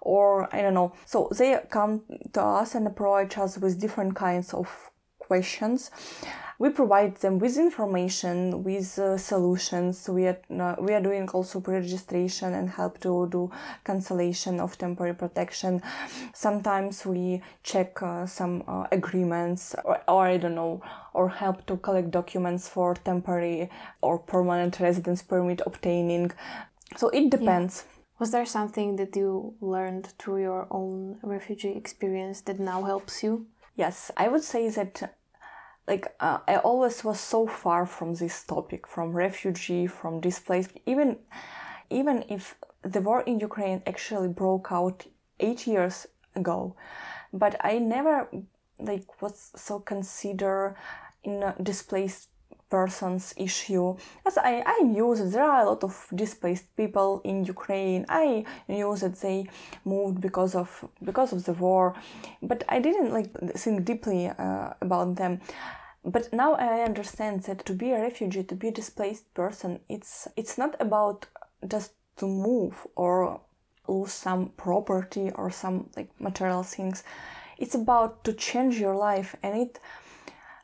or 0.00 0.48
I 0.54 0.62
don't 0.62 0.74
know. 0.74 0.92
So 1.06 1.28
they 1.36 1.58
come 1.70 2.02
to 2.34 2.40
us 2.40 2.76
and 2.76 2.86
approach 2.86 3.36
us 3.36 3.58
with 3.58 3.80
different 3.80 4.14
kinds 4.14 4.54
of 4.54 4.89
questions 5.30 5.90
we 6.60 6.68
provide 6.68 7.16
them 7.16 7.38
with 7.38 7.56
information, 7.56 8.62
with 8.62 8.98
uh, 8.98 9.16
solutions. 9.16 10.06
We 10.06 10.26
are 10.26 10.38
uh, 10.50 10.76
we 10.78 10.92
are 10.92 11.00
doing 11.00 11.26
also 11.30 11.58
pre-registration 11.58 12.52
and 12.52 12.68
help 12.68 13.00
to 13.00 13.28
do 13.30 13.50
cancellation 13.82 14.60
of 14.60 14.76
temporary 14.76 15.14
protection. 15.14 15.80
Sometimes 16.34 17.06
we 17.06 17.40
check 17.62 18.02
uh, 18.02 18.26
some 18.26 18.62
uh, 18.68 18.86
agreements, 18.92 19.74
or, 19.84 20.02
or 20.06 20.26
I 20.26 20.36
don't 20.36 20.54
know, 20.54 20.82
or 21.14 21.30
help 21.30 21.64
to 21.66 21.78
collect 21.78 22.10
documents 22.10 22.68
for 22.68 22.94
temporary 22.94 23.70
or 24.02 24.18
permanent 24.18 24.80
residence 24.80 25.22
permit 25.22 25.62
obtaining. 25.64 26.30
So 26.98 27.08
it 27.08 27.30
depends. 27.30 27.84
Yeah. 27.86 27.96
Was 28.18 28.32
there 28.32 28.44
something 28.44 28.96
that 28.96 29.16
you 29.16 29.54
learned 29.62 30.08
through 30.18 30.42
your 30.42 30.66
own 30.70 31.20
refugee 31.22 31.74
experience 31.74 32.42
that 32.42 32.60
now 32.60 32.82
helps 32.82 33.22
you? 33.22 33.46
Yes, 33.76 34.10
I 34.14 34.28
would 34.28 34.44
say 34.44 34.68
that 34.68 35.14
like 35.90 36.06
uh, 36.20 36.38
I 36.46 36.56
always 36.58 37.02
was 37.02 37.18
so 37.18 37.48
far 37.48 37.84
from 37.84 38.14
this 38.14 38.44
topic, 38.44 38.86
from 38.86 39.12
refugee, 39.26 39.88
from 39.88 40.20
displaced. 40.20 40.70
Even, 40.86 41.08
even 41.90 42.24
if 42.28 42.54
the 42.82 43.00
war 43.00 43.20
in 43.22 43.40
Ukraine 43.40 43.82
actually 43.92 44.28
broke 44.28 44.68
out 44.70 45.06
eight 45.40 45.66
years 45.66 46.06
ago, 46.36 46.76
but 47.32 47.52
I 47.72 47.78
never 47.78 48.28
like 48.78 49.20
was 49.20 49.50
so 49.56 49.80
consider 49.80 50.76
in 51.24 51.52
displaced 51.70 52.28
person's 52.70 53.34
issue. 53.36 53.96
As 54.24 54.38
I, 54.38 54.62
I 54.64 54.78
knew 54.82 55.14
that 55.16 55.32
there 55.32 55.44
are 55.44 55.62
a 55.62 55.68
lot 55.70 55.82
of 55.82 56.06
displaced 56.14 56.66
people 56.76 57.20
in 57.24 57.44
Ukraine. 57.44 58.06
I 58.08 58.44
knew 58.68 58.96
that 59.02 59.16
they 59.20 59.48
moved 59.84 60.20
because 60.20 60.54
of 60.54 60.70
because 61.02 61.32
of 61.32 61.44
the 61.48 61.54
war. 61.54 61.94
But 62.50 62.62
I 62.68 62.78
didn't 62.78 63.12
like 63.12 63.30
think 63.62 63.84
deeply 63.84 64.28
uh, 64.28 64.68
about 64.80 65.16
them 65.16 65.40
but 66.04 66.32
now 66.32 66.54
I 66.54 66.82
understand 66.82 67.42
that 67.42 67.64
to 67.66 67.72
be 67.74 67.90
a 67.92 68.00
refugee 68.00 68.44
to 68.44 68.54
be 68.54 68.68
a 68.68 68.72
displaced 68.72 69.32
person 69.34 69.80
it's 69.88 70.28
it's 70.36 70.56
not 70.56 70.74
about 70.80 71.26
just 71.66 71.92
to 72.16 72.26
move 72.26 72.86
or 72.96 73.40
lose 73.90 74.12
some 74.12 74.50
property 74.56 75.30
or 75.34 75.50
some 75.50 75.90
like 75.96 76.08
material 76.20 76.62
things. 76.62 77.02
It's 77.58 77.74
about 77.74 78.24
to 78.24 78.32
change 78.32 78.78
your 78.78 78.96
life 78.96 79.36
and 79.42 79.56
it 79.56 79.80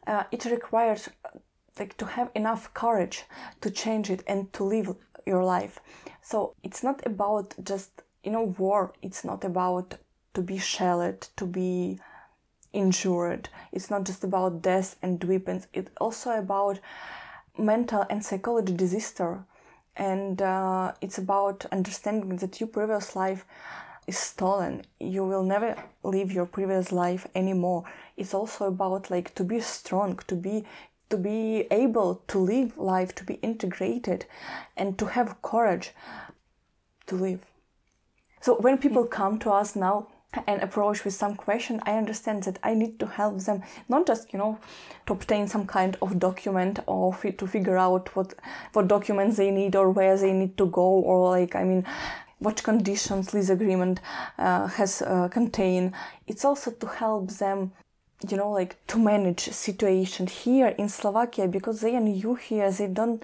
uh, 0.06 0.24
it 0.30 0.44
requires 0.44 1.08
like 1.78 1.96
to 1.96 2.06
have 2.06 2.30
enough 2.34 2.72
courage 2.72 3.24
to 3.60 3.70
change 3.70 4.08
it 4.10 4.22
and 4.26 4.52
to 4.52 4.64
live 4.64 4.94
your 5.26 5.44
life. 5.44 5.80
So 6.22 6.54
it's 6.62 6.82
not 6.82 7.04
about 7.04 7.54
just 7.62 7.90
you 8.22 8.30
know 8.30 8.54
war. 8.58 8.92
It's 9.02 9.24
not 9.24 9.44
about 9.44 9.94
to 10.34 10.42
be 10.42 10.58
shelled 10.58 11.28
to 11.36 11.46
be 11.46 11.98
injured 12.76 13.48
it's 13.76 13.90
not 13.90 14.04
just 14.04 14.24
about 14.24 14.62
death 14.62 14.96
and 15.02 15.22
weapons. 15.22 15.66
It's 15.74 15.90
also 16.00 16.30
about 16.30 16.80
mental 17.58 18.06
and 18.08 18.24
psychology 18.24 18.72
disaster. 18.72 19.44
And 19.96 20.40
uh, 20.40 20.92
it's 21.02 21.18
about 21.18 21.66
understanding 21.70 22.36
that 22.36 22.58
your 22.58 22.68
previous 22.68 23.14
life 23.14 23.44
is 24.06 24.16
stolen. 24.16 24.82
You 24.98 25.26
will 25.26 25.42
never 25.42 25.76
live 26.02 26.32
your 26.32 26.46
previous 26.46 26.90
life 26.90 27.26
anymore. 27.34 27.84
It's 28.16 28.32
also 28.32 28.68
about 28.68 29.10
like 29.10 29.34
to 29.34 29.44
be 29.44 29.60
strong 29.60 30.20
to 30.26 30.34
be 30.34 30.64
to 31.10 31.18
be 31.18 31.66
able 31.70 32.22
to 32.28 32.38
live 32.38 32.78
life 32.78 33.14
to 33.16 33.24
be 33.24 33.34
integrated 33.34 34.24
and 34.76 34.98
to 34.98 35.06
have 35.06 35.40
courage 35.42 35.90
to 37.06 37.14
live. 37.14 37.44
So 38.40 38.56
when 38.56 38.78
people 38.78 39.04
come 39.04 39.38
to 39.40 39.50
us 39.50 39.76
now 39.76 40.08
and 40.46 40.62
approach 40.62 41.04
with 41.04 41.14
some 41.14 41.34
question 41.34 41.80
i 41.84 41.92
understand 41.96 42.42
that 42.44 42.58
i 42.62 42.74
need 42.74 42.98
to 42.98 43.06
help 43.06 43.38
them 43.40 43.62
not 43.88 44.06
just 44.06 44.32
you 44.32 44.38
know 44.38 44.58
to 45.06 45.12
obtain 45.12 45.46
some 45.46 45.66
kind 45.66 45.96
of 46.02 46.18
document 46.18 46.78
or 46.86 47.14
to 47.38 47.46
figure 47.46 47.76
out 47.76 48.14
what 48.16 48.34
what 48.72 48.88
documents 48.88 49.36
they 49.36 49.50
need 49.50 49.74
or 49.76 49.90
where 49.90 50.16
they 50.16 50.32
need 50.32 50.56
to 50.56 50.66
go 50.66 50.82
or 50.82 51.30
like 51.30 51.54
i 51.54 51.64
mean 51.64 51.84
what 52.38 52.62
conditions 52.62 53.32
lease 53.32 53.48
agreement 53.48 54.00
uh, 54.38 54.66
has 54.66 55.02
uh, 55.02 55.28
contain. 55.28 55.94
It's 56.26 56.44
also 56.44 56.70
to 56.70 56.86
help 56.86 57.30
them 57.30 57.72
you 58.30 58.36
know 58.36 58.50
like 58.50 58.76
to 58.86 58.98
manage 58.98 59.40
situation 59.52 60.26
here 60.26 60.68
in 60.78 60.88
slovakia 60.88 61.46
because 61.46 61.82
they 61.82 61.94
are 61.94 62.00
new 62.00 62.34
here 62.34 62.70
they 62.70 62.86
don't 62.86 63.22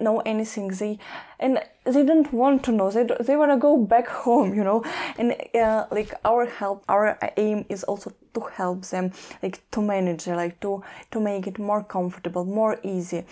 know 0.00 0.20
anything. 0.20 0.68
They 0.68 0.98
and 1.38 1.60
they 1.84 2.04
don't 2.04 2.32
want 2.32 2.64
to 2.64 2.72
know. 2.72 2.90
They, 2.90 3.04
they 3.20 3.36
want 3.36 3.52
to 3.52 3.56
go 3.56 3.76
back 3.76 4.08
home 4.08 4.54
you 4.54 4.64
know? 4.64 4.84
And 5.18 5.36
uh, 5.54 5.86
like 5.90 6.14
our 6.24 6.46
help 6.46 6.84
our 6.88 7.18
aim 7.36 7.64
is 7.68 7.84
also 7.84 8.12
to 8.34 8.40
help 8.40 8.82
them 8.86 9.12
like 9.42 9.62
to 9.70 9.80
manage 9.80 10.26
like 10.26 10.60
to 10.60 10.82
to 11.10 11.20
make 11.20 11.46
it 11.46 11.58
more 11.58 11.82
comfortable 11.82 12.44
more 12.44 12.78
easy. 12.82 13.24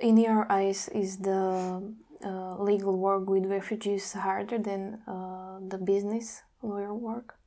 In 0.00 0.16
your 0.16 0.50
eyes 0.50 0.88
is 0.88 1.18
the 1.18 1.82
uh, 2.24 2.62
legal 2.62 2.96
work 2.96 3.28
with 3.28 3.46
refugees 3.46 4.12
harder 4.12 4.58
than 4.58 5.00
uh, 5.06 5.58
the 5.68 5.78
business 5.78 6.42
lawyer 6.62 6.94
work 6.94 7.37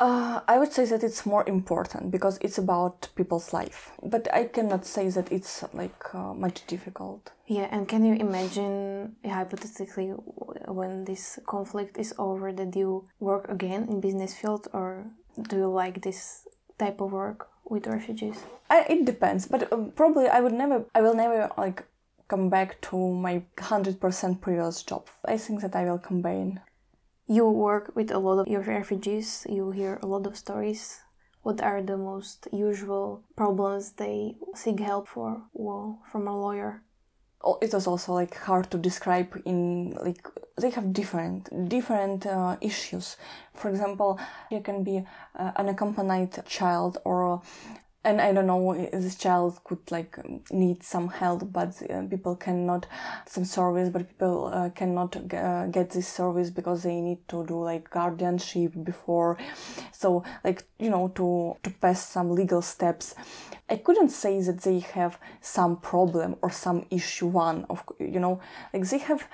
uh, 0.00 0.40
I 0.46 0.58
would 0.58 0.72
say 0.72 0.84
that 0.84 1.02
it's 1.02 1.26
more 1.26 1.44
important 1.48 2.10
because 2.10 2.38
it's 2.40 2.58
about 2.58 3.08
people's 3.16 3.52
life. 3.52 3.90
But 4.02 4.32
I 4.32 4.44
cannot 4.44 4.86
say 4.86 5.08
that 5.10 5.30
it's 5.32 5.64
like 5.72 6.14
uh, 6.14 6.34
much 6.34 6.66
difficult. 6.66 7.32
Yeah, 7.46 7.68
and 7.70 7.88
can 7.88 8.04
you 8.04 8.14
imagine 8.14 9.16
hypothetically 9.24 10.08
when 10.08 11.04
this 11.04 11.38
conflict 11.46 11.98
is 11.98 12.14
over 12.18 12.52
that 12.52 12.76
you 12.76 13.08
work 13.20 13.48
again 13.48 13.88
in 13.88 14.00
business 14.00 14.34
field 14.34 14.68
or 14.72 15.06
do 15.48 15.56
you 15.56 15.68
like 15.68 16.02
this 16.02 16.46
type 16.78 17.00
of 17.00 17.12
work 17.12 17.48
with 17.64 17.86
refugees? 17.86 18.44
I, 18.70 18.84
it 18.88 19.04
depends, 19.04 19.46
but 19.46 19.72
uh, 19.72 19.76
probably 19.96 20.28
I 20.28 20.40
would 20.40 20.52
never 20.52 20.84
I 20.94 21.00
will 21.00 21.14
never 21.14 21.50
like 21.56 21.84
come 22.28 22.50
back 22.50 22.80
to 22.82 22.96
my 22.96 23.42
100% 23.56 24.40
previous 24.40 24.82
job. 24.82 25.06
I 25.24 25.38
think 25.38 25.62
that 25.62 25.74
I 25.74 25.84
will 25.84 25.98
combine 25.98 26.60
you 27.28 27.48
work 27.48 27.92
with 27.94 28.10
a 28.10 28.18
lot 28.18 28.38
of 28.38 28.48
your 28.48 28.62
refugees, 28.62 29.46
you 29.48 29.70
hear 29.70 29.98
a 30.02 30.06
lot 30.06 30.26
of 30.26 30.36
stories. 30.36 31.00
What 31.42 31.60
are 31.60 31.82
the 31.82 31.96
most 31.96 32.48
usual 32.52 33.22
problems 33.36 33.92
they 33.92 34.36
seek 34.54 34.80
help 34.80 35.08
for 35.08 35.42
well, 35.52 36.00
from 36.10 36.26
a 36.26 36.36
lawyer? 36.36 36.82
Oh, 37.40 37.58
it 37.62 37.72
was 37.72 37.86
also 37.86 38.14
like 38.14 38.34
hard 38.36 38.70
to 38.72 38.78
describe 38.78 39.40
in 39.44 39.92
like 39.92 40.26
they 40.60 40.70
have 40.70 40.92
different 40.92 41.68
different 41.68 42.26
uh, 42.26 42.56
issues 42.60 43.16
for 43.54 43.68
example 43.68 44.18
you 44.50 44.60
can 44.60 44.82
be 44.82 45.04
uh, 45.36 45.52
an 45.54 45.68
accompanied 45.68 46.36
child 46.46 46.98
or 47.04 47.40
and 48.04 48.20
I 48.20 48.32
don't 48.32 48.46
know 48.46 48.74
this 48.92 49.16
child 49.16 49.58
could 49.64 49.90
like 49.90 50.16
need 50.50 50.82
some 50.82 51.08
help, 51.08 51.52
but 51.52 51.80
uh, 51.90 52.02
people 52.02 52.36
cannot 52.36 52.86
some 53.26 53.44
service, 53.44 53.88
but 53.88 54.08
people 54.08 54.46
uh, 54.46 54.70
cannot 54.70 55.16
uh, 55.34 55.66
get 55.66 55.90
this 55.90 56.06
service 56.06 56.50
because 56.50 56.84
they 56.84 57.00
need 57.00 57.26
to 57.28 57.44
do 57.44 57.62
like 57.62 57.90
guardianship 57.90 58.72
before, 58.84 59.36
so 59.92 60.22
like 60.44 60.64
you 60.78 60.90
know 60.90 61.08
to 61.16 61.56
to 61.62 61.70
pass 61.80 62.08
some 62.08 62.30
legal 62.30 62.62
steps. 62.62 63.14
I 63.68 63.76
couldn't 63.76 64.10
say 64.10 64.40
that 64.42 64.62
they 64.62 64.78
have 64.78 65.18
some 65.40 65.76
problem 65.76 66.36
or 66.40 66.50
some 66.50 66.86
issue. 66.90 67.26
One 67.26 67.66
of 67.68 67.82
you 67.98 68.20
know 68.20 68.40
like 68.72 68.88
they 68.88 68.98
have 68.98 69.28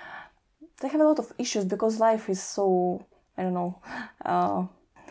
they 0.80 0.88
have 0.88 1.00
a 1.00 1.04
lot 1.04 1.18
of 1.18 1.32
issues 1.38 1.66
because 1.66 2.00
life 2.00 2.28
is 2.30 2.42
so 2.42 3.04
I 3.36 3.42
don't 3.42 3.54
know 3.54 3.78
uh, 4.24 4.64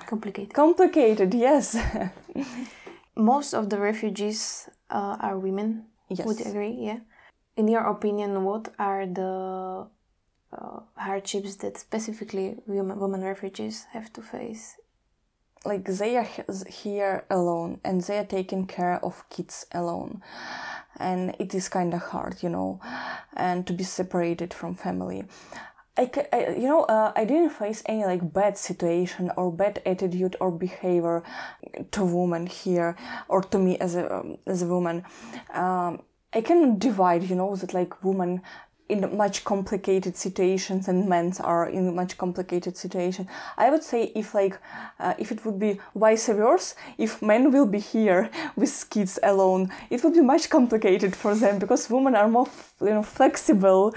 complicated. 0.08 0.54
Complicated, 0.54 1.34
yes. 1.36 1.78
most 3.16 3.54
of 3.54 3.70
the 3.70 3.80
refugees 3.80 4.70
uh, 4.90 5.18
are 5.20 5.38
women. 5.38 5.86
Yes. 6.10 6.26
Would 6.26 6.40
you 6.40 6.46
agree? 6.46 6.78
Yeah. 6.80 7.00
In 7.56 7.68
your 7.68 7.84
opinion, 7.84 8.44
what 8.44 8.74
are 8.80 9.06
the 9.06 9.88
uh, 10.52 10.80
hardships 10.96 11.56
that 11.58 11.78
specifically 11.78 12.58
women, 12.66 13.00
women 13.00 13.22
refugees 13.22 13.86
have 13.92 14.12
to 14.14 14.22
face? 14.22 14.78
Like 15.66 15.86
they 15.86 16.18
are 16.18 16.28
here 16.68 17.24
alone 17.30 17.80
and 17.86 18.02
they 18.02 18.18
are 18.18 18.26
taking 18.26 18.68
care 18.68 19.04
of 19.04 19.24
kids 19.30 19.66
alone. 19.72 20.22
And 20.98 21.36
it 21.40 21.56
is 21.56 21.70
kind 21.70 21.94
of 21.94 22.02
hard, 22.02 22.44
you 22.44 22.50
know, 22.50 22.80
and 23.34 23.66
to 23.68 23.74
be 23.74 23.84
separated 23.84 24.54
from 24.54 24.76
family. 24.76 25.24
I, 25.96 26.10
I, 26.32 26.50
you 26.50 26.68
know, 26.68 26.84
uh, 26.84 27.12
I 27.16 27.24
didn't 27.24 27.52
face 27.52 27.84
any 27.86 28.04
like 28.04 28.34
bad 28.34 28.58
situation 28.58 29.32
or 29.38 29.52
bad 29.52 29.82
attitude 29.86 30.36
or 30.40 30.52
behavior 30.52 31.24
to 31.92 32.04
women 32.04 32.48
here 32.48 32.96
or 33.28 33.42
to 33.44 33.60
me 33.60 33.78
as 33.78 33.96
a 33.96 34.12
um, 34.12 34.38
as 34.48 34.64
a 34.64 34.68
woman. 34.68 35.04
Um, 35.54 36.02
I 36.34 36.42
can 36.42 36.80
divide, 36.80 37.24
you 37.24 37.36
know, 37.36 37.56
that 37.56 37.76
like 37.76 38.04
women 38.04 38.42
in 38.94 39.18
much 39.18 39.44
complicated 39.44 40.16
situations 40.16 40.88
and 40.88 41.10
men 41.10 41.34
are 41.40 41.68
in 41.68 41.96
much 41.96 42.18
complicated 42.18 42.78
situation. 42.78 43.28
I 43.58 43.70
would 43.72 43.84
say 43.84 44.12
if 44.16 44.34
like 44.34 44.58
uh, 45.00 45.14
if 45.18 45.32
it 45.32 45.46
would 45.46 45.60
be 45.60 45.80
vice 45.96 46.28
versa 46.28 46.76
if 46.98 47.22
men 47.22 47.52
will 47.52 47.66
be 47.66 47.80
here 47.80 48.30
with 48.56 48.74
kids 48.90 49.20
alone 49.24 49.72
it 49.90 50.04
would 50.04 50.14
be 50.14 50.22
much 50.22 50.50
complicated 50.50 51.16
for 51.16 51.36
them 51.36 51.60
because 51.60 51.90
women 51.90 52.16
are 52.16 52.28
more 52.28 52.48
you 52.82 52.94
know 52.94 53.04
flexible. 53.04 53.94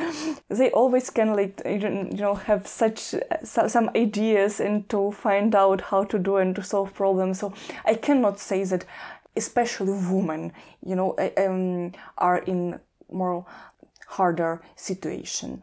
They 0.48 0.70
always 0.70 1.10
can 1.10 1.34
like 1.34 1.62
you 1.64 1.88
know 2.24 2.34
have 2.34 2.66
such 2.66 3.14
uh, 3.14 3.68
some 3.68 3.90
ideas 3.94 4.60
and 4.60 4.88
to 4.88 5.12
find 5.12 5.54
out 5.54 5.80
how 5.90 6.04
to 6.04 6.18
do 6.18 6.36
and 6.36 6.54
to 6.56 6.62
solve 6.62 6.94
problems. 6.94 7.40
So 7.40 7.52
i 7.84 7.94
cannot 7.94 8.38
say 8.38 8.64
that 8.64 8.84
especially 9.36 9.92
women 9.92 10.52
you 10.84 10.96
know 10.96 11.14
um, 11.36 11.92
are 12.18 12.38
in 12.38 12.80
more 13.10 13.44
harder 14.06 14.62
situation. 14.74 15.62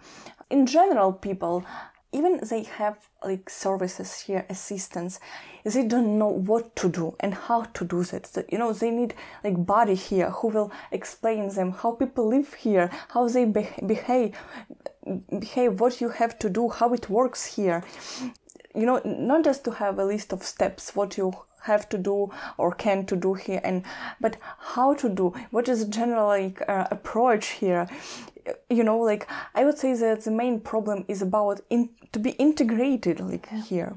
In 0.50 0.66
general, 0.66 1.14
people, 1.14 1.66
even 2.12 2.40
they 2.48 2.64
have 2.64 2.98
like 3.24 3.50
services 3.50 4.22
here, 4.22 4.46
assistance, 4.50 5.20
they 5.64 5.86
don't 5.86 6.18
know 6.20 6.28
what 6.28 6.76
to 6.76 6.90
do 6.90 7.16
and 7.20 7.34
how 7.34 7.64
to 7.64 7.86
do 7.86 8.04
that. 8.04 8.28
So, 8.28 8.44
you 8.50 8.58
know, 8.58 8.72
they 8.74 8.92
need 8.92 9.16
like 9.44 9.66
body 9.66 9.96
here 9.96 10.30
who 10.30 10.50
will 10.50 10.72
explain 10.92 11.50
them 11.50 11.72
how 11.72 11.94
people 11.94 12.28
live 12.28 12.54
here, 12.54 12.92
how 13.10 13.28
they 13.28 13.46
be- 13.46 13.70
behave, 13.86 14.36
behave, 15.40 15.80
what 15.80 16.02
you 16.02 16.10
have 16.10 16.38
to 16.40 16.50
do, 16.50 16.70
how 16.70 16.94
it 16.94 17.10
works 17.10 17.56
here. 17.56 17.84
You 18.76 18.86
know, 18.86 19.02
not 19.06 19.44
just 19.44 19.64
to 19.66 19.72
have 19.72 20.00
a 20.00 20.06
list 20.06 20.34
of 20.34 20.44
steps, 20.44 20.96
what 20.96 21.18
you 21.18 21.34
have 21.64 21.88
to 21.90 21.98
do 21.98 22.30
or 22.58 22.74
can 22.74 23.06
to 23.06 23.16
do 23.16 23.34
here 23.34 23.62
and 23.64 23.84
but 24.20 24.38
how 24.60 24.94
to 24.94 25.08
do 25.08 25.34
what 25.52 25.70
is 25.70 25.86
the 25.86 25.92
general 25.92 26.28
like 26.28 26.62
uh, 26.68 26.88
approach 26.92 27.48
here 27.62 27.88
you 28.70 28.84
know 28.84 29.00
like 29.00 29.28
i 29.56 29.64
would 29.64 29.78
say 29.78 29.94
that 29.94 30.24
the 30.24 30.32
main 30.32 30.60
problem 30.60 31.06
is 31.08 31.22
about 31.22 31.62
in, 31.70 31.90
to 32.12 32.20
be 32.20 32.32
integrated 32.32 33.20
like 33.20 33.48
yeah. 33.52 33.62
here. 33.62 33.94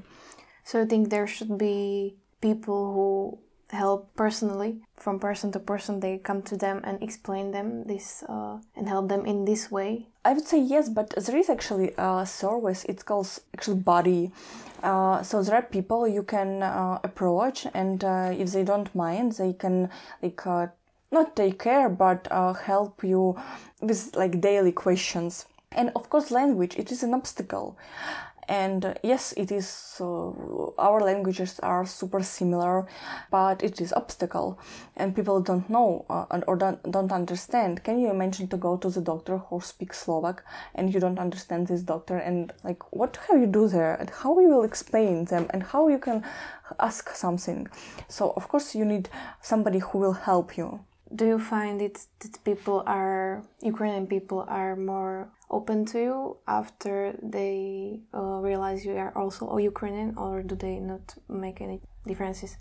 So 0.63 0.81
i 0.81 0.85
think 0.85 1.09
there 1.09 1.27
should 1.27 1.57
be 1.57 2.15
people 2.41 2.93
who 2.93 3.39
help 3.69 4.15
personally 4.15 4.77
from 4.95 5.19
person 5.19 5.51
to 5.51 5.59
person 5.59 5.99
they 5.99 6.17
come 6.17 6.41
to 6.41 6.55
them 6.55 6.81
and 6.85 7.03
explain 7.03 7.51
them 7.51 7.83
this 7.83 8.23
uh, 8.29 8.57
and 8.75 8.87
help 8.87 9.09
them 9.09 9.25
in 9.25 9.45
this 9.45 9.69
way. 9.69 10.07
I 10.23 10.33
would 10.33 10.47
say 10.47 10.59
yes 10.59 10.89
but 10.89 11.09
there 11.15 11.37
is 11.37 11.49
actually 11.49 11.93
a 11.97 12.25
service 12.25 12.85
it's 12.85 13.03
called 13.03 13.29
actually 13.53 13.77
body 13.77 14.31
uh, 14.83 15.21
so 15.23 15.41
there 15.41 15.55
are 15.55 15.61
people 15.61 16.07
you 16.07 16.23
can 16.23 16.63
uh, 16.63 16.99
approach 17.03 17.67
and 17.73 18.03
uh, 18.03 18.33
if 18.37 18.51
they 18.51 18.63
don't 18.63 18.93
mind 18.95 19.33
they 19.33 19.53
can 19.53 19.89
like 20.21 20.45
uh, 20.45 20.67
not 21.11 21.35
take 21.35 21.59
care 21.59 21.89
but 21.89 22.27
uh, 22.31 22.53
help 22.53 23.03
you 23.03 23.35
with 23.81 24.15
like 24.15 24.41
daily 24.41 24.71
questions. 24.71 25.45
And 25.71 25.91
of 25.95 26.09
course 26.09 26.31
language 26.31 26.75
it 26.77 26.91
is 26.91 27.03
an 27.03 27.13
obstacle. 27.13 27.77
And 28.49 28.85
uh, 28.85 28.93
yes 29.03 29.33
it 29.35 29.51
is 29.51 29.97
uh, 29.99 30.29
our 30.77 31.01
languages 31.01 31.59
are 31.61 31.85
super 31.85 32.23
similar 32.23 32.87
but 33.29 33.63
it 33.63 33.79
is 33.79 33.93
obstacle. 33.93 34.59
And 34.95 35.15
people 35.15 35.41
don't 35.41 35.69
know 35.69 36.05
uh, 36.09 36.41
or 36.47 36.55
don't, 36.55 36.91
don't 36.91 37.11
understand. 37.11 37.83
Can 37.83 37.99
you 37.99 38.09
imagine 38.09 38.47
to 38.49 38.57
go 38.57 38.77
to 38.77 38.89
the 38.89 39.01
doctor 39.01 39.37
who 39.37 39.61
speaks 39.61 40.03
slovak 40.03 40.43
and 40.75 40.93
you 40.93 40.99
don't 40.99 41.19
understand 41.19 41.67
this 41.67 41.81
doctor? 41.81 42.17
And 42.17 42.53
like 42.63 42.83
what 42.91 43.17
have 43.27 43.39
you 43.39 43.47
do 43.47 43.67
there? 43.67 43.95
And 43.95 44.09
how 44.09 44.39
you 44.39 44.49
will 44.49 44.63
explain 44.63 45.25
them? 45.25 45.47
And 45.51 45.63
how 45.63 45.87
you 45.87 45.99
can 45.99 46.23
ask 46.79 47.15
something? 47.15 47.67
So 48.07 48.33
of 48.35 48.47
course 48.47 48.75
you 48.75 48.85
need 48.85 49.09
somebody 49.41 49.79
who 49.79 49.99
will 49.99 50.13
help 50.13 50.57
you 50.57 50.81
do 51.13 51.25
you 51.25 51.39
find 51.39 51.81
it 51.81 52.05
that 52.19 52.43
people 52.43 52.83
are 52.85 53.43
Ukrainian 53.61 54.07
people 54.07 54.45
are 54.47 54.75
more 54.75 55.29
open 55.49 55.85
to 55.85 55.99
you 55.99 56.37
after 56.47 57.15
they 57.23 58.01
uh, 58.13 58.39
realize 58.49 58.85
you 58.85 58.97
are 58.97 59.17
also 59.17 59.47
a 59.49 59.61
Ukrainian, 59.61 60.17
or 60.17 60.43
do 60.43 60.55
they 60.55 60.79
not 60.79 61.15
make 61.29 61.61
any 61.61 61.81
differences? 62.05 62.57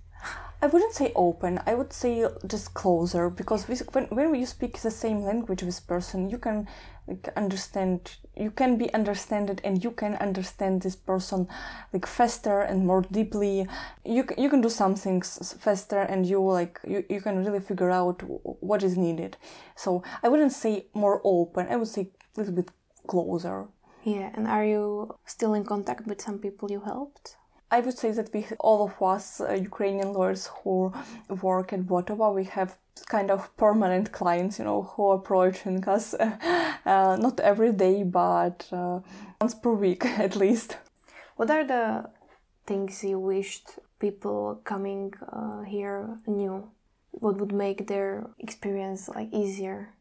I 0.63 0.69
wouldn't 0.69 0.95
say 0.95 1.13
open. 1.15 1.61
I 1.67 1.75
would 1.75 1.93
say 1.93 2.27
just 2.47 2.73
closer 2.73 3.29
because 3.29 3.69
when 3.93 4.07
when 4.07 4.35
you 4.35 4.47
speak 4.47 4.79
the 4.79 4.91
same 4.91 5.23
language 5.23 5.63
with 5.63 5.87
person, 5.87 6.31
you 6.31 6.39
can 6.39 6.67
like 7.07 7.29
understand. 7.37 8.17
You 8.35 8.51
can 8.51 8.79
be 8.79 8.93
understood, 8.95 9.61
and 9.65 9.85
you 9.85 9.91
can 9.91 10.15
understand 10.17 10.83
this 10.83 10.97
person 10.97 11.47
like 11.93 12.07
faster 12.07 12.63
and 12.63 12.87
more 12.87 13.03
deeply. 13.03 13.69
You 14.05 14.25
you 14.39 14.49
can 14.49 14.63
do 14.63 14.71
some 14.71 14.95
things 14.95 15.55
faster, 15.61 16.01
and 16.01 16.27
you 16.27 16.41
like 16.43 16.81
you, 16.89 17.05
you 17.09 17.21
can 17.21 17.45
really 17.45 17.61
figure 17.61 17.91
out 17.91 18.23
what 18.61 18.83
is 18.83 18.97
needed. 18.97 19.37
So 19.77 20.03
I 20.23 20.29
wouldn't 20.29 20.53
say 20.53 20.87
more 20.95 21.21
open. 21.23 21.69
I 21.69 21.77
would 21.77 21.89
say 21.89 22.11
a 22.35 22.41
little 22.41 22.55
bit 22.55 22.71
closer. 23.07 23.69
Yeah, 24.05 24.31
and 24.35 24.49
are 24.49 24.65
you 24.65 25.17
still 25.27 25.53
in 25.55 25.65
contact 25.65 26.07
with 26.07 26.23
some 26.23 26.39
people 26.39 26.71
you 26.71 26.81
helped? 26.81 27.37
I 27.71 27.81
would 27.81 27.99
say 27.99 28.13
that 28.13 28.33
we, 28.33 28.47
all 28.61 28.85
of 28.85 29.03
us 29.03 29.41
uh, 29.41 29.53
Ukrainian 29.53 30.13
lawyers 30.13 30.49
who 30.63 30.93
work 31.43 31.73
at 31.73 31.81
Bottova, 31.81 32.33
we 32.33 32.45
have 32.45 32.79
kind 33.07 33.31
of 33.31 33.55
permanent 33.57 34.13
clients, 34.13 34.59
you 34.59 34.65
know, 34.65 34.83
who 34.83 35.09
are 35.09 35.17
approaching 35.17 35.87
us 35.89 36.15
uh, 36.15 36.37
uh, 36.87 37.17
not 37.17 37.41
every 37.41 37.73
day, 37.73 38.05
but 38.05 38.67
uh, 38.73 39.01
once 39.41 39.55
per 39.55 39.73
week 39.73 40.05
at 40.27 40.37
least. 40.37 40.79
What 41.37 41.51
are 41.51 41.65
the 41.65 42.09
things 42.67 43.03
you 43.03 43.19
wished 43.19 43.79
people 43.99 44.61
coming 44.65 45.13
uh, 45.33 45.63
here 45.63 46.19
knew? 46.27 46.71
What 47.11 47.39
would 47.39 47.53
make 47.53 47.89
their 47.89 48.29
experience 48.39 49.09
like 49.09 49.33
easier? 49.33 49.95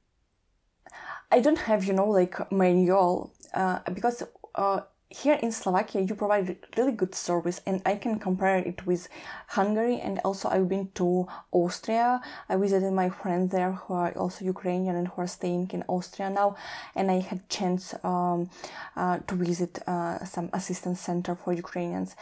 I 1.31 1.39
don't 1.39 1.57
have, 1.57 1.83
you 1.85 1.93
know, 1.93 2.09
like 2.09 2.51
manual 2.51 3.33
uh, 3.53 3.79
because 3.93 4.23
uh, 4.53 4.81
here 5.09 5.35
in 5.41 5.51
Slovakia 5.51 6.01
you 6.01 6.15
provide 6.15 6.57
really 6.75 6.91
good 6.91 7.13
service 7.13 7.61
and 7.65 7.81
I 7.85 7.95
can 7.95 8.17
compare 8.19 8.57
it 8.57 8.85
with 8.85 9.07
Hungary 9.49 9.99
and 9.99 10.19
also 10.25 10.49
I've 10.49 10.67
been 10.67 10.89
to 10.95 11.27
Austria. 11.51 12.21
I 12.49 12.55
visited 12.55 12.91
my 12.91 13.09
friends 13.09 13.51
there 13.51 13.73
who 13.73 13.93
are 13.93 14.11
also 14.13 14.43
Ukrainian 14.45 14.95
and 14.95 15.07
who 15.07 15.21
are 15.21 15.27
staying 15.27 15.69
in 15.73 15.83
Austria 15.87 16.29
now 16.29 16.55
and 16.95 17.11
I 17.11 17.19
had 17.19 17.47
chance 17.49 17.93
um, 18.03 18.49
uh, 18.95 19.19
to 19.27 19.35
visit 19.35 19.79
uh, 19.87 20.25
some 20.25 20.49
assistance 20.53 21.01
center 21.01 21.35
for 21.35 21.53
Ukrainians. 21.53 22.15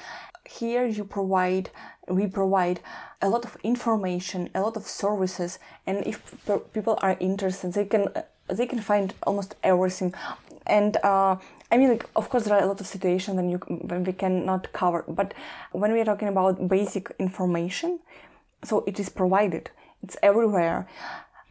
Here 0.45 0.85
you 0.85 1.05
provide 1.05 1.69
we 2.09 2.27
provide 2.27 2.81
a 3.21 3.29
lot 3.29 3.45
of 3.45 3.55
information, 3.63 4.49
a 4.53 4.59
lot 4.59 4.75
of 4.75 4.83
services, 4.83 5.57
and 5.87 6.05
if 6.05 6.19
people 6.73 6.99
are 7.01 7.15
interested, 7.21 7.71
they 7.71 7.85
can 7.85 8.09
they 8.47 8.65
can 8.65 8.81
find 8.81 9.13
almost 9.23 9.55
everything 9.63 10.13
and 10.65 10.97
uh, 10.97 11.35
I 11.71 11.77
mean, 11.77 11.89
like, 11.89 12.09
of 12.15 12.29
course, 12.29 12.45
there 12.45 12.55
are 12.55 12.63
a 12.63 12.67
lot 12.67 12.79
of 12.81 12.87
situations 12.87 13.35
when 13.35 13.49
you 13.49 13.57
when 13.57 14.03
we 14.03 14.13
cannot 14.13 14.71
cover, 14.73 15.03
but 15.07 15.33
when 15.71 15.93
we 15.93 15.99
are 16.01 16.05
talking 16.05 16.27
about 16.27 16.67
basic 16.67 17.11
information, 17.19 17.99
so 18.63 18.83
it 18.87 18.99
is 18.99 19.09
provided. 19.09 19.69
It's 20.01 20.17
everywhere. 20.21 20.87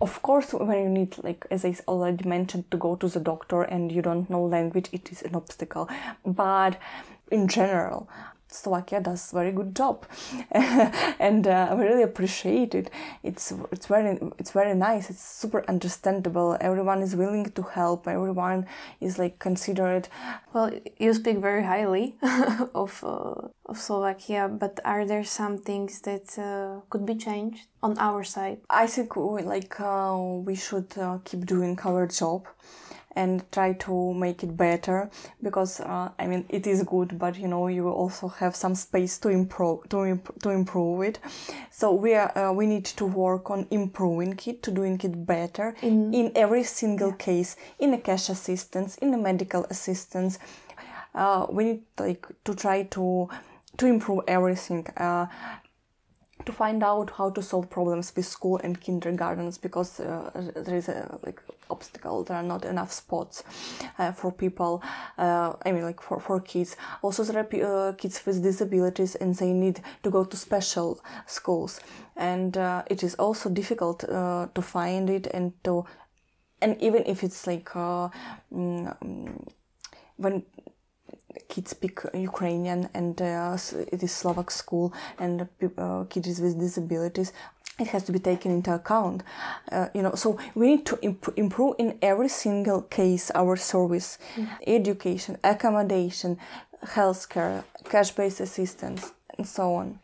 Of 0.01 0.20
course, 0.22 0.53
when 0.53 0.83
you 0.83 0.88
need, 0.88 1.16
like 1.22 1.46
as 1.51 1.64
I 1.64 1.75
already 1.87 2.29
mentioned, 2.29 2.70
to 2.70 2.77
go 2.77 2.96
to 2.96 3.09
the 3.09 3.20
doctor 3.20 3.62
and 3.62 3.92
you 3.92 4.03
don't 4.03 4.29
know 4.29 4.44
language, 4.44 4.88
it 4.92 5.12
is 5.12 5.22
an 5.22 5.35
obstacle. 5.35 5.88
But 6.25 6.79
in 7.31 7.48
general, 7.48 8.09
Slovakia 8.53 9.01
does 9.01 9.31
very 9.33 9.53
good 9.53 9.75
job, 9.75 10.05
and 10.53 11.47
uh, 11.47 11.69
I 11.71 11.75
really 11.75 12.03
appreciate 12.03 12.75
it. 12.75 12.91
It's 13.23 13.53
it's 13.73 13.87
very 13.87 14.19
it's 14.38 14.53
very 14.53 14.75
nice. 14.75 15.11
It's 15.11 15.23
super 15.23 15.65
understandable. 15.69 16.57
Everyone 16.61 17.03
is 17.03 17.17
willing 17.17 17.51
to 17.51 17.62
help. 17.62 18.07
Everyone 18.07 18.67
is 19.01 19.19
like 19.19 19.38
considerate. 19.38 20.09
Well, 20.53 20.71
you 20.99 21.15
speak 21.15 21.38
very 21.38 21.65
highly 21.65 22.17
of 22.75 23.03
uh, 23.03 23.49
of 23.67 23.79
Slovakia, 23.79 24.49
but 24.49 24.81
are 24.85 25.05
there 25.07 25.25
some 25.25 25.59
things 25.59 26.01
that 26.03 26.38
uh, 26.38 26.81
could 26.91 27.07
be 27.07 27.15
changed 27.15 27.67
on 27.83 27.99
our 27.99 28.23
side? 28.25 28.59
I 28.69 28.87
think 28.87 29.17
we, 29.17 29.43
like 29.43 29.81
uh, 29.81 30.17
we 30.19 30.55
should 30.55 30.93
uh, 30.99 31.19
keep 31.25 31.47
doing 31.47 31.79
our 31.85 32.07
job 32.07 32.47
and 33.14 33.44
try 33.53 33.72
to 33.75 34.14
make 34.14 34.42
it 34.42 34.57
better 34.57 35.11
because 35.42 35.81
uh, 35.81 36.11
I 36.18 36.27
mean 36.27 36.44
it 36.48 36.66
is 36.66 36.83
good, 36.83 37.18
but 37.18 37.38
you 37.38 37.48
know 37.48 37.68
you 37.68 37.88
also 37.88 38.29
have 38.29 38.57
some 38.57 38.75
space 38.75 39.18
to 39.18 39.29
improve 39.29 39.88
to 39.90 40.05
imp- 40.05 40.42
to 40.42 40.51
improve 40.51 41.03
it. 41.03 41.18
So 41.70 41.92
we 41.92 42.14
are 42.14 42.37
uh, 42.37 42.53
we 42.53 42.66
need 42.66 42.85
to 42.85 43.05
work 43.07 43.51
on 43.51 43.66
improving 43.70 44.38
it, 44.46 44.62
to 44.62 44.70
doing 44.70 45.01
it 45.03 45.27
better 45.27 45.75
in, 45.83 46.14
in 46.14 46.33
every 46.35 46.64
single 46.64 47.11
yeah. 47.11 47.16
case, 47.16 47.57
in 47.79 47.94
a 47.94 47.98
cash 47.98 48.29
assistance, 48.29 48.96
in 48.98 49.14
a 49.14 49.18
medical 49.18 49.64
assistance. 49.64 50.38
Uh, 51.14 51.46
we 51.51 51.64
need 51.64 51.83
like 51.98 52.27
to 52.44 52.55
try 52.55 52.85
to 52.85 53.29
to 53.79 53.87
improve 53.87 54.20
everything. 54.27 54.87
Uh, 54.96 55.27
to 56.46 56.52
find 56.52 56.83
out 56.83 57.11
how 57.11 57.31
to 57.31 57.42
solve 57.42 57.70
problems 57.70 58.12
with 58.14 58.26
school 58.26 58.61
and 58.62 58.81
kindergartens 58.81 59.59
because 59.59 60.00
uh, 60.00 60.31
there 60.57 60.76
is 60.76 60.88
a 60.88 61.18
like 61.22 61.40
obstacle. 61.70 62.24
There 62.24 62.37
are 62.37 62.42
not 62.42 62.64
enough 62.64 62.92
spots 62.92 63.44
uh, 63.98 64.12
for 64.12 64.33
people 64.33 64.83
uh, 65.18 65.52
i 65.64 65.72
mean 65.72 65.83
like 65.83 66.00
for, 66.00 66.20
for 66.20 66.40
kids. 66.40 66.76
Also 67.02 67.24
there 67.24 67.42
are 67.42 67.88
uh, 67.88 67.92
kids 67.92 68.24
with 68.26 68.42
disabilities 68.42 69.14
and 69.14 69.35
they 69.35 69.52
need 69.52 69.81
to 70.02 70.11
go 70.11 70.24
to 70.24 70.37
special 70.37 71.00
schools. 71.26 71.81
And 72.16 72.57
uh, 72.57 72.83
it 72.87 73.02
is 73.02 73.14
also 73.14 73.48
difficult 73.48 74.05
uh, 74.05 74.48
to 74.55 74.62
find 74.62 75.11
it 75.11 75.26
and 75.28 75.52
to 75.64 75.85
and 76.61 76.81
even 76.81 77.02
if 77.07 77.24
it's 77.24 77.46
like 77.46 77.70
mm, 77.70 79.48
when 80.16 80.44
kids 81.49 81.71
speak 81.71 82.01
Ukrainian 82.14 82.88
and 82.95 83.21
uh, 83.21 83.57
it 83.92 84.03
is 84.03 84.12
Slovak 84.12 84.51
school 84.51 84.92
and 85.18 85.49
uh, 85.79 86.05
kids 86.05 86.40
with 86.40 86.59
disabilities 86.59 87.33
it 87.79 87.88
has 87.88 88.05
to 88.05 88.12
be 88.12 88.18
taken 88.18 88.53
into 88.53 88.73
account. 88.75 89.23
Uh, 89.71 89.88
you 89.95 90.03
know 90.03 90.14
so 90.14 90.38
we 90.55 90.66
need 90.66 90.87
to 90.87 90.99
imp- 91.03 91.35
improve 91.37 91.75
in 91.79 91.99
every 92.03 92.29
single 92.29 92.83
case 92.83 93.31
our 93.35 93.57
service 93.57 94.18
mm-hmm. 94.37 94.53
education 94.66 95.38
accommodation 95.42 96.38
healthcare 96.85 97.64
cash-based 97.88 98.40
assistance 98.40 99.12
and 99.38 99.47
so 99.47 99.75
on. 99.75 99.99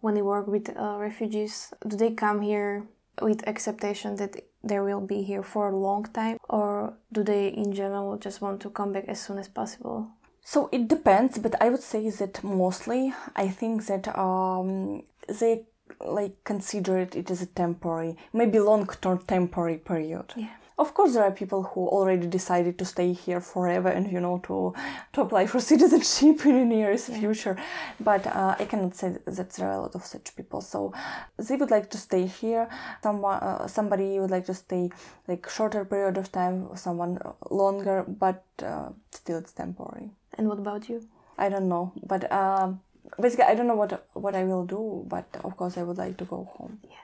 When 0.00 0.16
you 0.16 0.24
work 0.24 0.46
with 0.46 0.68
uh, 0.76 0.96
refugees 0.98 1.72
do 1.86 1.96
they 1.96 2.10
come 2.10 2.42
here 2.42 2.84
with 3.22 3.46
acceptation 3.48 4.16
that 4.16 4.36
they 4.62 4.80
will 4.80 5.00
be 5.00 5.22
here 5.22 5.42
for 5.42 5.70
a 5.70 5.76
long 5.76 6.04
time 6.04 6.38
or 6.48 6.94
do 7.12 7.22
they 7.22 7.48
in 7.48 7.72
general 7.72 8.16
just 8.16 8.40
want 8.40 8.60
to 8.60 8.70
come 8.70 8.92
back 8.92 9.04
as 9.08 9.20
soon 9.20 9.38
as 9.38 9.48
possible 9.48 10.08
so 10.44 10.68
it 10.70 10.88
depends, 10.88 11.38
but 11.38 11.60
I 11.60 11.70
would 11.70 11.82
say 11.82 12.08
that 12.10 12.44
mostly 12.44 13.14
I 13.34 13.48
think 13.48 13.86
that 13.86 14.16
um, 14.16 15.02
they 15.26 15.64
like 16.00 16.44
consider 16.44 16.98
it, 16.98 17.16
it 17.16 17.30
as 17.30 17.40
a 17.40 17.46
temporary, 17.46 18.16
maybe 18.32 18.58
long 18.58 18.86
term 19.00 19.18
temporary 19.26 19.78
period. 19.78 20.34
Yeah. 20.36 20.50
Of 20.76 20.92
course, 20.92 21.14
there 21.14 21.22
are 21.22 21.30
people 21.30 21.62
who 21.62 21.86
already 21.86 22.26
decided 22.26 22.78
to 22.78 22.84
stay 22.84 23.12
here 23.12 23.40
forever 23.40 23.88
and 23.88 24.10
you 24.10 24.20
know 24.20 24.38
to 24.46 24.74
to 25.12 25.20
apply 25.20 25.46
for 25.46 25.60
citizenship 25.72 26.44
in 26.46 26.58
the 26.58 26.64
nearest 26.64 27.08
yeah. 27.08 27.18
future. 27.20 27.56
But 28.00 28.26
uh, 28.26 28.56
I 28.58 28.64
cannot 28.64 28.96
say 28.96 29.16
that 29.24 29.50
there 29.50 29.68
are 29.68 29.78
a 29.78 29.82
lot 29.82 29.94
of 29.94 30.04
such 30.04 30.34
people. 30.34 30.60
So 30.60 30.92
they 31.38 31.56
would 31.56 31.70
like 31.70 31.90
to 31.90 31.98
stay 31.98 32.26
here. 32.26 32.68
Someone, 33.02 33.38
uh, 33.38 33.66
somebody 33.68 34.18
would 34.18 34.32
like 34.32 34.46
to 34.46 34.54
stay 34.54 34.90
like 35.28 35.48
shorter 35.48 35.84
period 35.84 36.18
of 36.18 36.32
time, 36.32 36.68
someone 36.74 37.18
longer, 37.50 38.04
but 38.08 38.42
uh, 38.62 38.88
still 39.12 39.38
it's 39.38 39.52
temporary. 39.52 40.10
And 40.36 40.48
what 40.48 40.58
about 40.58 40.88
you? 40.88 41.06
I 41.38 41.48
don't 41.48 41.68
know, 41.68 41.92
but 42.02 42.30
um, 42.32 42.80
basically, 43.20 43.44
I 43.44 43.54
don't 43.54 43.66
know 43.66 43.76
what 43.76 44.06
what 44.14 44.34
I 44.34 44.44
will 44.44 44.66
do, 44.66 45.04
but 45.06 45.26
of 45.44 45.56
course, 45.56 45.78
I 45.78 45.82
would 45.82 45.98
like 45.98 46.16
to 46.18 46.24
go 46.24 46.48
home. 46.56 46.78
Yeah. 46.82 47.03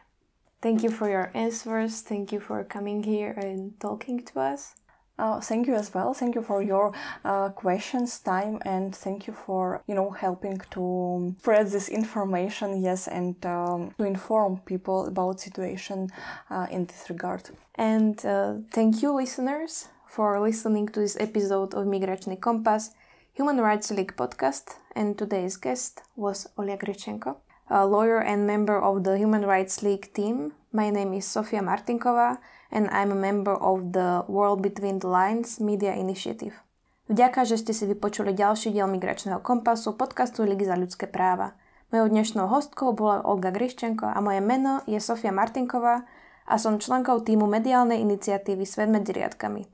Thank 0.63 0.83
you 0.83 0.91
for 0.91 1.09
your 1.09 1.31
answers. 1.35 2.03
Thank 2.03 2.33
you 2.33 2.41
for 2.41 2.63
coming 2.65 3.03
here 3.03 3.33
and 3.33 3.79
talking 3.81 4.25
to 4.27 4.41
us. 4.41 4.75
Uh, 5.21 5.39
thank 5.39 5.67
you 5.67 5.75
as 5.75 5.93
well. 5.93 6.15
Thank 6.15 6.35
you 6.35 6.43
for 6.43 6.63
your 6.63 6.95
uh, 7.27 7.51
questions, 7.51 8.19
time, 8.21 8.59
and 8.65 8.97
thank 8.97 9.27
you 9.27 9.35
for 9.35 9.83
you 9.87 9.95
know 9.95 10.11
helping 10.11 10.59
to 10.71 11.35
spread 11.41 11.67
this 11.67 11.91
information. 11.91 12.83
Yes, 12.83 13.07
and 13.07 13.37
um, 13.45 13.93
to 13.99 14.05
inform 14.05 14.61
people 14.65 15.07
about 15.07 15.41
situation 15.41 16.09
uh, 16.49 16.67
in 16.71 16.87
this 16.87 17.11
regard. 17.11 17.51
And 17.75 18.17
uh, 18.25 18.55
thank 18.71 19.03
you, 19.03 19.13
listeners, 19.13 19.89
for 20.09 20.41
listening 20.41 20.89
to 20.89 21.01
this 21.01 21.19
episode 21.21 21.75
of 21.75 21.85
Migračný 21.85 22.41
Kompas, 22.41 22.91
Human 23.35 23.61
Rights 23.61 23.91
League 23.91 24.17
podcast. 24.17 24.77
And 24.97 25.19
today's 25.19 25.57
guest 25.57 26.01
was 26.17 26.49
Olia 26.57 26.79
Griščenko, 26.79 27.37
a 27.71 27.87
lawyer 27.87 28.19
and 28.19 28.51
member 28.51 28.75
of 28.75 29.07
the 29.07 29.15
Human 29.15 29.47
Rights 29.47 29.79
League 29.87 30.11
team. 30.11 30.59
My 30.75 30.91
name 30.91 31.15
is 31.15 31.23
Sofia 31.23 31.63
Martinkova 31.63 32.43
and 32.75 32.91
I'm 32.91 33.15
a 33.15 33.19
member 33.19 33.55
of 33.55 33.95
the 33.95 34.27
World 34.27 34.59
Between 34.59 34.99
the 34.99 35.07
Lines 35.07 35.63
Media 35.63 35.95
Initiative. 35.95 36.59
Vďaka, 37.07 37.47
že 37.47 37.63
ste 37.63 37.71
si 37.71 37.87
vypočuli 37.87 38.35
ďalší 38.35 38.75
diel 38.75 38.91
Migračného 38.91 39.39
kompasu 39.39 39.95
podcastu 39.95 40.43
Ligy 40.43 40.67
za 40.67 40.75
ľudské 40.75 41.07
práva. 41.07 41.55
Mojou 41.95 42.11
dnešnou 42.11 42.51
hostkou 42.51 42.91
bola 42.91 43.23
Olga 43.23 43.55
Griščenko 43.55 44.07
a 44.07 44.19
moje 44.19 44.43
meno 44.43 44.83
je 44.91 44.99
Sofia 44.99 45.31
Martinková 45.31 46.07
a 46.51 46.55
som 46.59 46.83
členkou 46.83 47.23
týmu 47.23 47.47
mediálnej 47.47 48.03
iniciatívy 48.03 48.67
Svet 48.67 48.91
medzi 48.91 49.15
riadkami. 49.15 49.67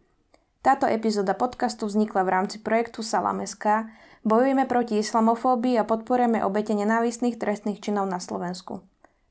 Táto 0.60 0.84
epizóda 0.84 1.32
podcastu 1.32 1.88
vznikla 1.88 2.28
v 2.28 2.32
rámci 2.32 2.56
projektu 2.60 3.00
Salam.sk, 3.00 3.88
bojujeme 4.26 4.66
proti 4.66 4.98
islamofóbii 4.98 5.78
a 5.78 5.86
podporujeme 5.86 6.42
obete 6.42 6.74
nenávistných 6.74 7.38
trestných 7.38 7.78
činov 7.78 8.10
na 8.10 8.18
Slovensku. 8.18 8.82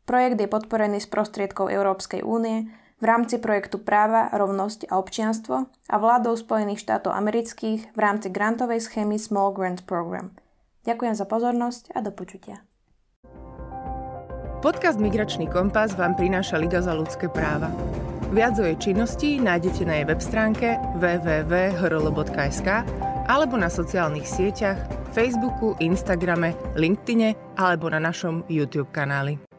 Projekt 0.08 0.39
je 0.39 0.47
podporený 0.47 1.03
z 1.03 1.12
prostriedkov 1.12 1.67
Európskej 1.67 2.23
únie, 2.23 2.71
v 2.95 3.05
rámci 3.12 3.43
projektu 3.43 3.75
Práva, 3.75 4.31
rovnosť 4.31 4.88
a 4.88 4.95
občianstvo 4.95 5.67
a 5.67 5.95
vládou 5.99 6.39
Spojených 6.39 6.79
štátov 6.79 7.12
amerických 7.12 7.91
v 7.91 7.99
rámci 7.99 8.31
grantovej 8.31 8.79
schémy 8.79 9.19
Small 9.19 9.51
Grant 9.51 9.84
Program. 9.84 10.31
Ďakujem 10.88 11.15
za 11.19 11.27
pozornosť 11.27 11.91
a 11.91 11.99
do 11.99 12.15
počutia. 12.15 12.63
Podcast 14.63 14.97
Migračný 14.97 15.51
kompas 15.51 15.93
vám 15.99 16.15
prináša 16.15 16.55
Liga 16.55 16.79
za 16.79 16.95
ľudské 16.95 17.27
práva. 17.27 17.67
Viac 18.31 18.58
o 18.58 18.65
jej 18.65 18.79
činnosti 18.79 19.43
nájdete 19.43 19.84
na 19.86 20.01
jej 20.01 20.05
web 20.08 20.21
stránke 20.23 20.79
www.hrl.sk 20.97 22.69
alebo 23.26 23.58
na 23.58 23.70
sociálnych 23.70 24.26
sieťach 24.26 24.78
Facebooku, 25.16 25.74
Instagrame, 25.80 26.54
LinkedIne 26.76 27.34
alebo 27.56 27.90
na 27.90 28.04
našom 28.04 28.44
YouTube 28.52 28.92
kanáli. 28.92 29.55